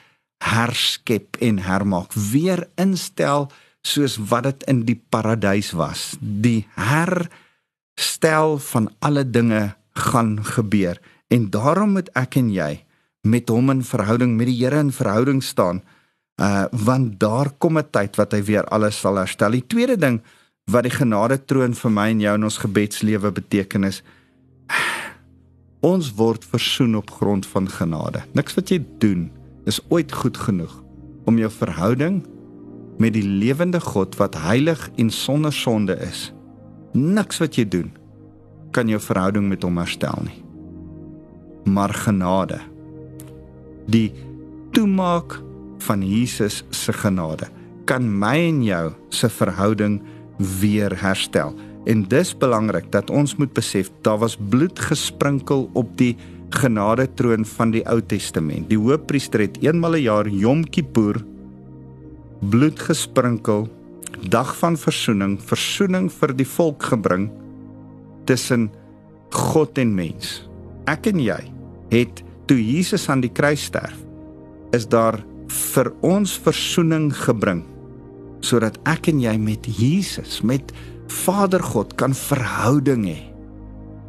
herskep 0.44 1.38
en 1.42 1.58
hermaak, 1.64 2.12
weer 2.12 2.68
instel 2.80 3.48
soos 3.84 4.16
wat 4.30 4.48
dit 4.48 4.66
in 4.72 4.84
die 4.88 4.98
paradys 5.10 5.72
was. 5.76 6.14
Die 6.20 6.66
her 6.76 7.28
stel 7.94 8.58
van 8.58 8.90
alle 8.98 9.30
dinge 9.30 9.74
gaan 9.94 10.44
gebeur 10.44 11.00
en 11.28 11.50
daarom 11.50 11.94
moet 11.96 12.10
ek 12.18 12.36
en 12.36 12.50
jy 12.52 12.84
met 13.24 13.48
hom 13.48 13.70
in 13.70 13.84
verhouding 13.84 14.36
met 14.36 14.50
die 14.50 14.58
Here 14.58 14.80
in 14.82 14.92
verhouding 14.92 15.42
staan 15.42 15.82
uh 16.42 16.64
want 16.70 17.20
daar 17.20 17.50
kom 17.58 17.78
'n 17.78 17.90
tyd 17.90 18.16
wat 18.16 18.32
hy 18.32 18.42
weer 18.42 18.64
alles 18.64 19.00
sal 19.00 19.16
herstel. 19.16 19.50
Die 19.50 19.66
tweede 19.66 19.96
ding 19.96 20.20
wat 20.66 20.82
die 20.82 20.90
genade 20.90 21.44
troon 21.44 21.74
vir 21.74 21.90
my 21.90 22.08
en 22.10 22.20
jou 22.20 22.34
in 22.34 22.44
ons 22.44 22.58
gebedslewe 22.58 23.30
beteken 23.32 23.84
is 23.84 24.02
ons 25.80 26.14
word 26.16 26.44
versoen 26.44 26.96
op 26.96 27.10
grond 27.10 27.46
van 27.46 27.68
genade. 27.68 28.22
Niks 28.32 28.54
wat 28.54 28.68
jy 28.68 28.84
doen 28.98 29.30
is 29.64 29.80
ooit 29.88 30.12
goed 30.12 30.36
genoeg 30.36 30.82
om 31.24 31.38
jou 31.38 31.50
verhouding 31.50 32.24
met 32.98 33.12
die 33.12 33.26
lewende 33.26 33.80
God 33.80 34.16
wat 34.16 34.34
heilig 34.34 34.90
en 34.96 35.10
sonder 35.10 35.52
sonde 35.52 35.96
is 36.00 36.32
Niks 36.94 37.40
wat 37.42 37.56
jy 37.58 37.64
doen 37.66 37.90
kan 38.74 38.90
jou 38.90 39.00
verhouding 39.02 39.48
met 39.50 39.62
hom 39.66 39.78
herstel 39.78 40.14
nie. 40.26 40.40
Maar 41.66 41.94
genade. 41.94 42.60
Die 43.90 44.12
toemaak 44.74 45.40
van 45.86 46.02
Jesus 46.06 46.62
se 46.70 46.92
genade 46.92 47.50
kan 47.88 48.06
my 48.06 48.36
en 48.48 48.62
jou 48.64 48.84
se 49.12 49.28
verhouding 49.28 49.98
weer 50.60 50.94
herstel. 51.02 51.52
En 51.84 52.04
dis 52.08 52.32
belangrik 52.40 52.88
dat 52.92 53.10
ons 53.12 53.36
moet 53.36 53.52
besef 53.54 53.90
daar 54.06 54.22
was 54.22 54.38
bloed 54.38 54.78
gesprinkel 54.80 55.68
op 55.76 55.90
die 56.00 56.14
genade 56.54 57.06
troon 57.18 57.44
van 57.44 57.74
die 57.74 57.82
Ou 57.90 58.00
Testament. 58.00 58.70
Die 58.70 58.78
Hoëpriester 58.78 59.44
het 59.44 59.58
eenmal 59.62 59.96
'n 59.96 60.02
jaar 60.02 60.28
Yom 60.28 60.64
Kippur 60.64 61.24
bloed 62.40 62.78
gesprinkel, 62.78 63.68
dag 64.30 64.54
van 64.58 64.76
versoening, 64.80 65.36
versoening 65.42 66.08
vir 66.12 66.34
die 66.36 66.48
volk 66.48 66.82
gebring 66.92 67.28
tussen 68.28 68.70
God 69.34 69.78
en 69.78 69.94
mens. 69.96 70.44
Ek 70.90 71.08
en 71.10 71.20
jy 71.22 71.40
het 71.92 72.22
toe 72.48 72.58
Jesus 72.60 73.08
aan 73.08 73.22
die 73.24 73.32
kruis 73.32 73.66
sterf, 73.70 73.96
is 74.76 74.88
daar 74.90 75.20
vir 75.74 75.92
ons 76.04 76.34
versoening 76.44 77.10
gebring 77.24 77.64
sodat 78.44 78.76
ek 78.84 79.08
en 79.08 79.22
jy 79.22 79.32
met 79.40 79.64
Jesus, 79.64 80.42
met 80.44 80.74
Vader 81.08 81.62
God 81.64 81.94
kan 81.96 82.12
verhouding 82.12 83.06
hê 83.08 83.20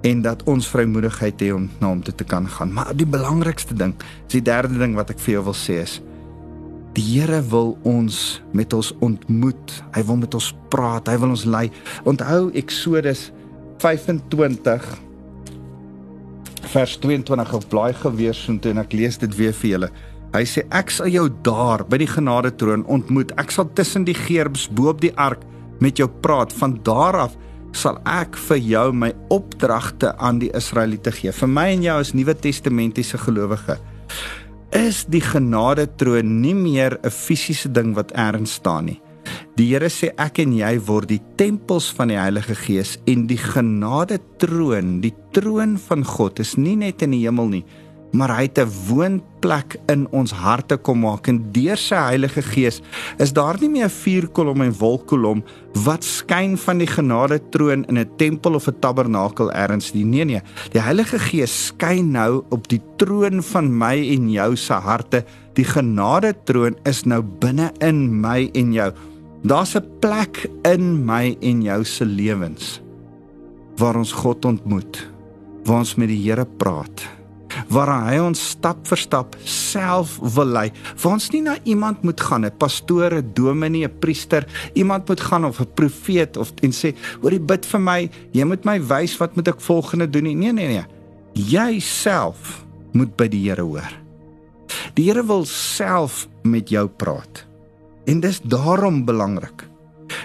en 0.06 0.19
dat 0.21 0.43
ons 0.49 0.67
vrymoedigheid 0.69 1.39
het 1.39 1.54
om 1.56 1.69
na 1.80 1.88
hom 1.89 2.01
toe 2.06 2.13
te 2.13 2.28
kan 2.28 2.45
gaan. 2.51 2.73
Maar 2.75 2.91
die 2.93 3.08
belangrikste 3.10 3.73
ding, 3.73 3.95
die 4.30 4.43
derde 4.43 4.78
ding 4.78 4.93
wat 4.99 5.15
ek 5.15 5.21
vir 5.23 5.38
jou 5.38 5.45
wil 5.47 5.58
sê 5.58 5.80
is 5.82 5.97
die 6.95 7.03
Here 7.03 7.41
wil 7.51 7.75
ons 7.88 8.41
met 8.55 8.73
ons 8.73 8.91
ontmoet. 9.03 9.73
Hy 9.95 10.03
wil 10.08 10.19
met 10.23 10.36
ons 10.38 10.51
praat. 10.71 11.10
Hy 11.12 11.17
wil 11.21 11.34
ons 11.36 11.45
lei. 11.47 11.67
Onthou 12.08 12.49
Eksodus 12.55 13.29
25 13.84 14.86
vers 16.75 16.95
22 16.99 17.53
op 17.55 17.65
blaai 17.71 17.93
gewees 17.95 18.41
toe 18.60 18.71
en 18.73 18.81
ek 18.81 18.95
lees 18.95 19.19
dit 19.21 19.36
weer 19.38 19.55
vir 19.55 19.69
julle. 19.69 19.89
Hy 20.36 20.43
sê 20.49 20.65
ek 20.75 20.91
sal 20.91 21.08
jou 21.12 21.29
daar 21.45 21.86
by 21.88 21.99
die 22.01 22.10
genade 22.10 22.51
troon 22.60 22.84
ontmoet. 22.91 23.31
Ek 23.39 23.53
sal 23.55 23.69
tussen 23.77 24.08
die 24.08 24.17
geerbs 24.17 24.67
bo 24.67 24.91
op 24.91 25.03
die 25.03 25.13
ark 25.15 25.43
met 25.84 25.99
jou 25.99 26.10
praat. 26.23 26.55
Van 26.55 26.75
daar 26.88 27.19
af 27.27 27.36
sal 27.75 27.99
ek 28.08 28.39
vir 28.47 28.60
jou 28.63 28.86
my 28.95 29.12
opdragte 29.36 30.13
aan 30.19 30.39
die 30.43 30.51
Israeliete 30.55 31.12
gee. 31.15 31.36
Vir 31.36 31.51
my 31.51 31.69
en 31.75 31.86
jou 31.88 31.99
as 31.99 32.15
Nuwe 32.15 32.36
Testamentiese 32.39 33.19
gelowige 33.19 33.79
is 34.75 35.05
die 35.07 35.23
genade 35.23 35.85
troon 35.95 36.41
nie 36.41 36.53
meer 36.53 36.99
'n 37.03 37.09
fisiese 37.09 37.71
ding 37.71 37.95
wat 37.95 38.11
eers 38.11 38.53
staan 38.59 38.85
nie. 38.85 39.01
Die 39.55 39.71
Here 39.71 39.89
sê 39.89 40.11
ek 40.17 40.39
en 40.39 40.51
jy 40.53 40.79
word 40.79 41.07
die 41.07 41.21
tempels 41.38 41.89
van 41.95 42.09
die 42.09 42.19
Heilige 42.19 42.55
Gees 42.55 42.97
en 43.07 43.25
die 43.27 43.38
genade 43.38 44.19
troon, 44.38 45.01
die 45.01 45.13
troon 45.31 45.77
van 45.77 46.03
God 46.03 46.39
is 46.39 46.57
nie 46.57 46.75
net 46.75 47.01
in 47.01 47.11
die 47.11 47.23
hemel 47.23 47.47
nie, 47.47 47.65
maar 48.15 48.32
hy 48.38 48.47
het 48.47 48.60
'n 48.60 48.71
woonplek 48.88 49.75
in 49.91 50.08
ons 50.12 50.32
harte 50.32 50.78
kom 50.78 50.99
maak 50.99 51.28
en 51.28 51.51
deur 51.51 51.78
sy 51.78 51.95
Heilige 51.95 52.41
Gees 52.41 52.82
is 53.19 53.34
daar 53.34 53.58
nie 53.60 53.69
meer 53.69 53.86
'n 53.86 53.89
vuurkolom 53.89 54.62
en 54.62 54.73
wolkkolom 54.73 55.43
wat 55.84 56.04
skyn 56.04 56.58
van 56.58 56.78
die 56.78 56.88
genade 56.88 57.39
troon 57.51 57.86
in 57.86 57.97
'n 57.97 58.10
tempel 58.17 58.56
of 58.56 58.67
'n 58.67 58.80
tabernakel 58.80 59.51
ergens 59.51 59.93
nie. 59.93 60.06
Nee 60.06 60.25
nee. 60.25 60.41
Die 60.71 60.82
Heilige 60.82 61.19
Gees 61.19 61.65
skyn 61.65 62.12
nou 62.12 62.43
op 62.49 62.67
die 62.67 62.82
troon 62.97 63.43
van 63.43 63.78
my 63.78 63.95
en 63.95 64.32
jou 64.32 64.56
se 64.56 64.73
harte. 64.73 65.25
Die 65.54 65.65
genade 65.65 66.34
troon 66.43 66.75
is 66.84 67.04
nou 67.04 67.21
binne 67.21 67.71
in 67.80 68.21
my 68.21 68.49
en 68.54 68.73
jou. 68.73 68.91
Daar's 69.43 69.75
'n 69.75 69.86
plek 69.99 70.49
in 70.63 71.06
my 71.06 71.38
en 71.41 71.62
jou 71.62 71.84
se 71.84 72.06
lewens 72.06 72.82
waar 73.78 73.95
ons 73.95 74.12
God 74.12 74.45
ontmoet 74.45 75.10
waar 75.65 75.78
ons 75.84 75.95
met 75.95 76.08
die 76.08 76.21
Here 76.21 76.45
praat 76.45 77.04
waar 77.70 77.91
hy 78.10 78.20
ons 78.20 78.41
stap 78.56 78.86
vir 78.88 78.98
stap 78.98 79.36
self 79.44 80.18
wil 80.36 80.52
lei. 80.58 80.68
Waar 81.02 81.18
ons 81.18 81.30
nie 81.34 81.41
na 81.46 81.58
iemand 81.63 82.04
moet 82.04 82.22
gaan, 82.22 82.46
'n 82.46 82.58
pastoor, 82.58 83.13
'n 83.13 83.32
dominee, 83.34 83.86
'n 83.86 84.00
priester, 84.00 84.46
iemand 84.74 85.08
moet 85.08 85.22
gaan 85.22 85.46
of 85.46 85.60
'n 85.60 85.74
profeet 85.74 86.38
of 86.38 86.52
en 86.62 86.72
sê, 86.72 86.96
"Hoorie, 87.22 87.39
bid 87.39 87.65
vir 87.65 87.80
my, 87.80 88.10
jy 88.32 88.44
moet 88.44 88.65
my 88.65 88.80
wys 88.80 89.18
wat 89.18 89.36
moet 89.36 89.48
ek 89.48 89.62
volgende 89.62 90.10
doen 90.10 90.24
nie." 90.24 90.36
Nee, 90.36 90.52
nee, 90.52 90.68
nee. 90.68 90.86
Jy 91.34 91.80
self 91.80 92.65
moet 92.94 93.15
by 93.15 93.28
die 93.28 93.50
Here 93.50 93.62
hoor. 93.62 93.91
Die 94.94 95.06
Here 95.06 95.26
wil 95.26 95.46
self 95.46 96.28
met 96.44 96.70
jou 96.70 96.88
praat. 96.88 97.46
En 98.06 98.20
dis 98.20 98.41
daarom 98.41 99.06
belangrik 99.06 99.68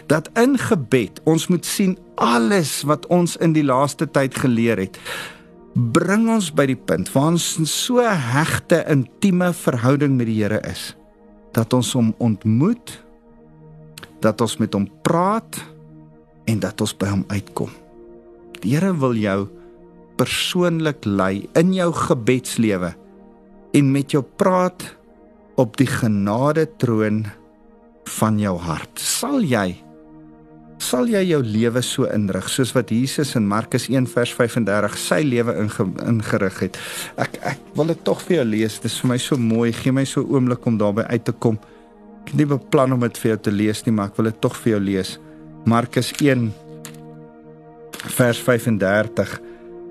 dat 0.07 0.29
in 0.35 0.59
gebed 0.59 1.21
ons 1.25 1.47
moet 1.47 1.67
sien 1.67 1.99
alles 2.15 2.83
wat 2.83 3.07
ons 3.07 3.37
in 3.37 3.53
die 3.53 3.65
laaste 3.65 4.11
tyd 4.11 4.35
geleer 4.35 4.79
het 4.79 4.99
bring 5.75 6.29
ons 6.33 6.51
by 6.55 6.67
die 6.71 6.79
punt 6.79 7.11
waar 7.15 7.31
ons 7.35 7.53
in 7.61 7.69
so 7.69 8.03
hegte, 8.03 8.83
intieme 8.91 9.53
verhouding 9.55 10.17
met 10.19 10.31
die 10.31 10.41
Here 10.43 10.61
is 10.67 10.95
dat 11.55 11.75
ons 11.75 11.91
hom 11.99 12.13
ontmoet, 12.23 12.93
dat 14.23 14.39
ons 14.43 14.55
met 14.63 14.75
hom 14.77 14.87
praat 15.03 15.59
en 16.47 16.61
dat 16.63 16.79
ons 16.83 16.93
by 16.95 17.09
hom 17.11 17.25
uitkom. 17.31 17.73
Die 18.63 18.77
Here 18.77 18.93
wil 18.95 19.19
jou 19.19 19.49
persoonlik 20.21 21.07
lei 21.09 21.49
in 21.59 21.73
jou 21.75 21.91
gebedslewe 21.97 22.93
en 23.75 23.93
met 23.95 24.15
jou 24.15 24.23
praat 24.23 24.85
op 25.61 25.79
die 25.81 25.89
genade 25.91 26.67
troon 26.79 27.25
van 28.19 28.39
jou 28.41 28.57
hart. 28.61 29.01
Sal 29.01 29.43
jy 29.47 29.75
sal 30.81 31.09
jy 31.11 31.21
jou 31.29 31.41
lewe 31.45 31.83
so 31.85 32.09
inrig 32.09 32.49
soos 32.49 32.73
wat 32.75 32.91
Jesus 32.95 33.35
in 33.39 33.47
Markus 33.49 33.89
1 33.91 34.09
vers 34.15 34.33
35 34.37 34.97
sy 34.99 35.21
lewe 35.27 35.55
ingerig 35.61 36.61
het. 36.65 36.79
Ek 37.21 37.37
ek 37.53 37.61
wil 37.77 37.93
dit 37.93 38.01
tog 38.07 38.23
vir 38.25 38.41
jou 38.41 38.47
lees. 38.55 38.79
Dit 38.81 38.91
is 38.91 38.99
vir 39.03 39.13
my 39.13 39.19
so 39.21 39.37
mooi. 39.37 39.71
Gee 39.77 39.93
my 39.93 40.05
so 40.05 40.23
'n 40.23 40.33
oomblik 40.33 40.67
om 40.67 40.79
daarby 40.79 41.03
uit 41.03 41.25
te 41.25 41.33
kom. 41.33 41.59
Ek 42.25 42.33
het 42.33 42.37
nie 42.37 42.47
beplan 42.47 42.93
om 42.93 43.01
dit 43.01 43.19
vir 43.19 43.31
jou 43.31 43.39
te 43.39 43.51
lees 43.51 43.85
nie, 43.87 43.93
maar 43.93 44.09
ek 44.09 44.17
wil 44.17 44.25
dit 44.25 44.41
tog 44.41 44.57
vir 44.57 44.73
jou 44.73 44.81
lees. 44.81 45.19
Markus 45.65 46.13
1 46.21 46.53
vers 48.17 48.39
35 48.39 49.41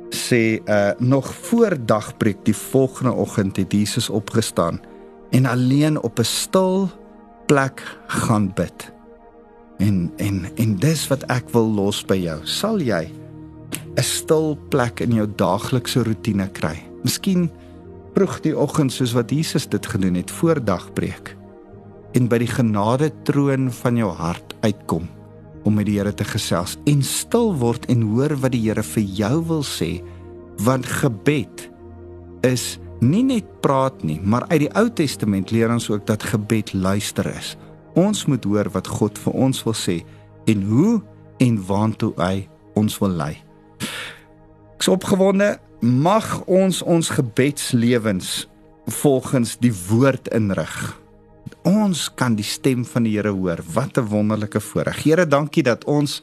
sê 0.10 0.60
uh 0.66 0.92
nog 1.00 1.34
voor 1.34 1.78
dagbreek 1.86 2.44
die 2.46 2.56
volgende 2.56 3.14
oggend 3.14 3.58
het 3.58 3.72
Jesus 3.72 4.10
opgestaan 4.10 4.82
en 5.32 5.46
alleen 5.46 6.02
op 6.02 6.20
'n 6.20 6.26
stil 6.26 6.90
plek 7.46 7.82
gaan 8.08 8.52
bid. 8.54 8.99
En 9.80 10.12
en 10.18 10.44
en 10.56 10.76
dis 10.76 11.08
wat 11.08 11.24
ek 11.32 11.50
wil 11.56 11.72
los 11.76 12.04
by 12.06 12.18
jou. 12.20 12.40
Sal 12.46 12.80
jy 12.84 13.10
'n 13.98 14.04
stil 14.04 14.58
plek 14.70 15.00
in 15.00 15.12
jou 15.12 15.28
daaglikse 15.28 16.04
rotine 16.04 16.48
kry? 16.52 16.78
Miskien 17.04 17.50
vroeg 18.16 18.42
die 18.44 18.56
oggend 18.58 18.92
soos 18.92 19.14
wat 19.16 19.32
Jesus 19.32 19.68
dit 19.72 19.86
gedoen 19.86 20.18
het 20.20 20.32
voor 20.32 20.60
dagbreek 20.60 21.36
en 22.18 22.28
by 22.28 22.40
die 22.42 22.50
genade 22.50 23.12
troon 23.28 23.70
van 23.82 23.98
jou 24.00 24.10
hart 24.18 24.56
uitkom 24.66 25.06
om 25.68 25.76
met 25.78 25.88
die 25.90 26.00
Here 26.00 26.14
te 26.16 26.26
gesels 26.26 26.78
en 26.90 27.04
stil 27.06 27.54
word 27.62 27.86
en 27.92 28.08
hoor 28.14 28.34
wat 28.42 28.56
die 28.56 28.64
Here 28.66 28.84
vir 28.84 29.06
jou 29.20 29.36
wil 29.52 29.64
sê 29.68 30.00
want 30.66 30.88
gebed 30.90 31.68
is 32.48 32.80
nie 33.00 33.24
net 33.24 33.48
praat 33.64 34.04
nie 34.04 34.20
maar 34.20 34.48
uit 34.50 34.66
die 34.66 34.72
Ou 34.80 34.88
Testament 34.90 35.54
leer 35.56 35.72
ons 35.72 35.90
ook 35.92 36.08
dat 36.10 36.26
gebed 36.34 36.74
luister 36.74 37.30
is 37.32 37.56
Ons 37.98 38.26
moet 38.26 38.44
hoor 38.46 38.70
wat 38.74 38.88
God 38.88 39.18
vir 39.18 39.34
ons 39.34 39.64
wil 39.66 39.74
sê 39.78 40.04
en 40.50 40.64
hoe 40.70 41.02
en 41.40 41.58
waantoe 41.66 42.14
hy 42.18 42.48
ons 42.80 42.98
wil 43.02 43.16
lei. 43.22 43.34
Ek's 44.78 44.90
opgewonde, 44.92 45.58
mag 45.82 46.42
ons 46.48 46.82
ons 46.84 47.12
gebedslewens 47.16 48.48
volgens 49.02 49.58
die 49.64 49.74
woord 49.90 50.30
inrig. 50.36 50.76
Ons 51.68 52.08
kan 52.16 52.36
die 52.40 52.48
stem 52.48 52.86
van 52.88 53.06
die 53.08 53.18
Here 53.18 53.32
hoor. 53.36 53.60
Wat 53.74 53.98
'n 53.98 54.08
wonderlike 54.08 54.60
voorreg. 54.60 55.04
Here, 55.04 55.26
dankie 55.26 55.64
dat 55.64 55.84
ons 55.86 56.22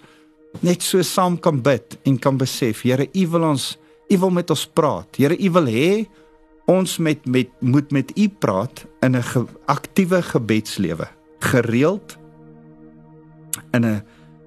net 0.60 0.82
so 0.82 1.02
saam 1.02 1.38
kan 1.38 1.62
bid 1.62 1.98
en 2.04 2.18
kan 2.18 2.36
besef, 2.36 2.82
Here, 2.82 3.08
U 3.12 3.26
wil 3.28 3.42
ons, 3.42 3.78
U 4.08 4.18
wil 4.18 4.30
met 4.30 4.50
ons 4.50 4.66
praat. 4.66 5.16
Here, 5.16 5.36
U 5.36 5.50
wil 5.50 5.66
hê 5.66 6.06
ons 6.66 6.98
met 6.98 7.26
met 7.26 7.48
moet 7.60 7.90
met 7.90 8.18
U 8.18 8.28
praat 8.28 8.86
in 9.00 9.16
'n 9.16 9.22
ge, 9.22 9.44
aktiewe 9.66 10.22
gebedslewe 10.22 11.15
gereeld 11.38 12.16
in 13.72 13.84
'n 13.84 14.02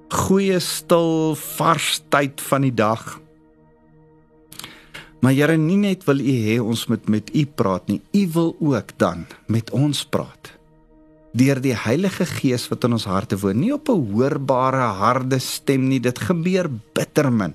goeie 0.08 0.58
stil 0.58 1.34
vars 1.34 2.02
tyd 2.08 2.40
van 2.40 2.62
die 2.66 2.74
dag. 2.74 3.20
Maar 5.20 5.32
Here, 5.32 5.56
nie 5.56 5.76
net 5.76 6.04
wil 6.04 6.18
U 6.18 6.34
hê 6.46 6.58
ons 6.60 6.86
moet 6.88 7.08
met 7.08 7.30
U 7.34 7.44
praat 7.46 7.88
nie, 7.88 8.00
U 8.12 8.26
wil 8.32 8.56
ook 8.58 8.96
dan 8.96 9.26
met 9.46 9.70
ons 9.70 10.04
praat. 10.04 10.56
Deur 11.32 11.60
die 11.60 11.76
Heilige 11.76 12.26
Gees 12.26 12.68
wat 12.68 12.84
in 12.84 12.96
ons 12.96 13.04
harte 13.04 13.38
woon, 13.38 13.60
nie 13.60 13.72
op 13.72 13.88
'n 13.88 14.12
hoorbare 14.12 14.88
harde 14.98 15.38
stem 15.38 15.88
nie, 15.88 16.00
dit 16.00 16.18
gebeur 16.18 16.70
bitter 16.94 17.32
min. 17.32 17.54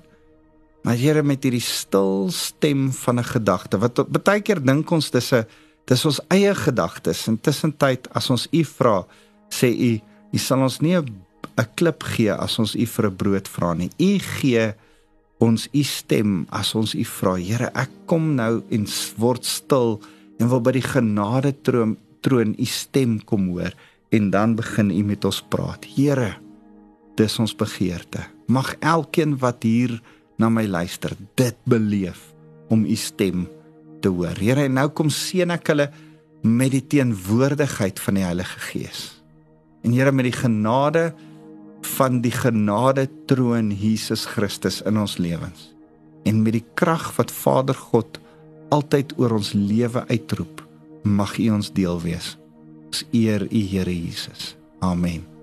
Maar 0.83 0.95
Here 0.95 1.23
met 1.23 1.43
hierdie 1.43 1.61
stil 1.61 2.29
stem 2.29 2.91
van 2.91 3.19
'n 3.19 3.23
gedagte 3.23 3.77
wat 3.77 4.23
baie 4.23 4.41
keer 4.41 4.61
dink 4.61 4.91
ons 4.91 5.09
dis 5.09 5.33
'n 5.33 5.45
dis 5.85 6.05
ons 6.05 6.21
eie 6.29 6.55
gedagtes 6.55 7.27
en 7.27 7.41
tussentyd 7.41 8.07
as 8.13 8.29
ons 8.29 8.47
U 8.51 8.63
vra, 8.63 9.05
sê 9.49 9.71
u 9.71 9.93
u 10.36 10.38
sal 10.38 10.65
ons 10.67 10.81
nie 10.81 10.97
'n 10.97 11.67
klip 11.75 12.03
gee 12.03 12.34
as 12.34 12.60
ons 12.60 12.75
u 12.75 12.86
vir 12.86 13.05
'n 13.08 13.15
brood 13.15 13.47
vra 13.47 13.73
nie. 13.73 13.89
U 13.99 14.19
gee 14.19 14.73
ons 15.39 15.67
u 15.73 15.84
stem 15.84 16.47
as 16.51 16.75
ons 16.75 16.95
u 16.95 17.03
vra. 17.03 17.36
Here, 17.36 17.71
ek 17.75 17.89
kom 18.08 18.36
nou 18.36 18.63
en 18.69 18.88
word 19.17 19.45
stil 19.45 20.01
en 20.39 20.49
wil 20.49 20.62
by 20.62 20.71
die 20.71 20.89
genade 20.95 21.53
troon 21.63 21.97
troon 22.21 22.55
u 22.58 22.65
stem 22.65 23.19
kom 23.21 23.49
hoor 23.53 23.73
en 24.10 24.31
dan 24.31 24.55
begin 24.55 24.89
u 24.91 25.03
met 25.03 25.25
ons 25.25 25.41
praat. 25.41 25.86
Here, 25.86 26.36
dis 27.15 27.39
ons 27.39 27.55
begeerte. 27.55 28.25
Mag 28.47 28.75
elkeen 28.79 29.38
wat 29.38 29.63
hier 29.63 30.01
na 30.38 30.49
my 30.49 30.65
luister, 30.65 31.15
dit 31.36 31.55
beleef 31.65 32.34
om 32.69 32.86
u 32.86 32.95
stem 32.95 33.47
te 34.01 34.10
hoor. 34.10 34.36
Here, 34.39 34.65
en 34.65 34.73
nou 34.73 34.89
kom 34.89 35.10
seën 35.10 35.51
ek 35.51 35.67
hulle 35.67 35.91
met 36.41 36.71
die 36.71 36.84
teenwoordigheid 36.88 37.99
van 37.99 38.13
die 38.15 38.25
Heilige 38.25 38.60
Gees 38.60 39.14
En 39.85 39.93
Here 39.93 40.11
met 40.11 40.25
die 40.25 40.33
genade 40.33 41.13
van 41.95 42.21
die 42.25 42.33
genade 42.33 43.05
troon 43.29 43.69
Jesus 43.69 44.25
Christus 44.25 44.81
in 44.81 44.97
ons 44.97 45.19
lewens 45.21 45.69
en 46.25 46.41
met 46.41 46.55
die 46.57 46.65
krag 46.73 47.11
wat 47.19 47.29
Vader 47.29 47.77
God 47.77 48.17
altyd 48.73 49.13
oor 49.21 49.37
ons 49.37 49.53
lewe 49.53 50.01
uitroep 50.09 50.65
mag 51.05 51.37
U 51.37 51.51
ons 51.53 51.69
deel 51.77 52.01
wees. 52.01 52.33
Ons 52.89 53.05
eer 53.13 53.45
U 53.45 53.61
Here 53.69 53.93
Jesus. 53.93 54.55
Amen. 54.81 55.34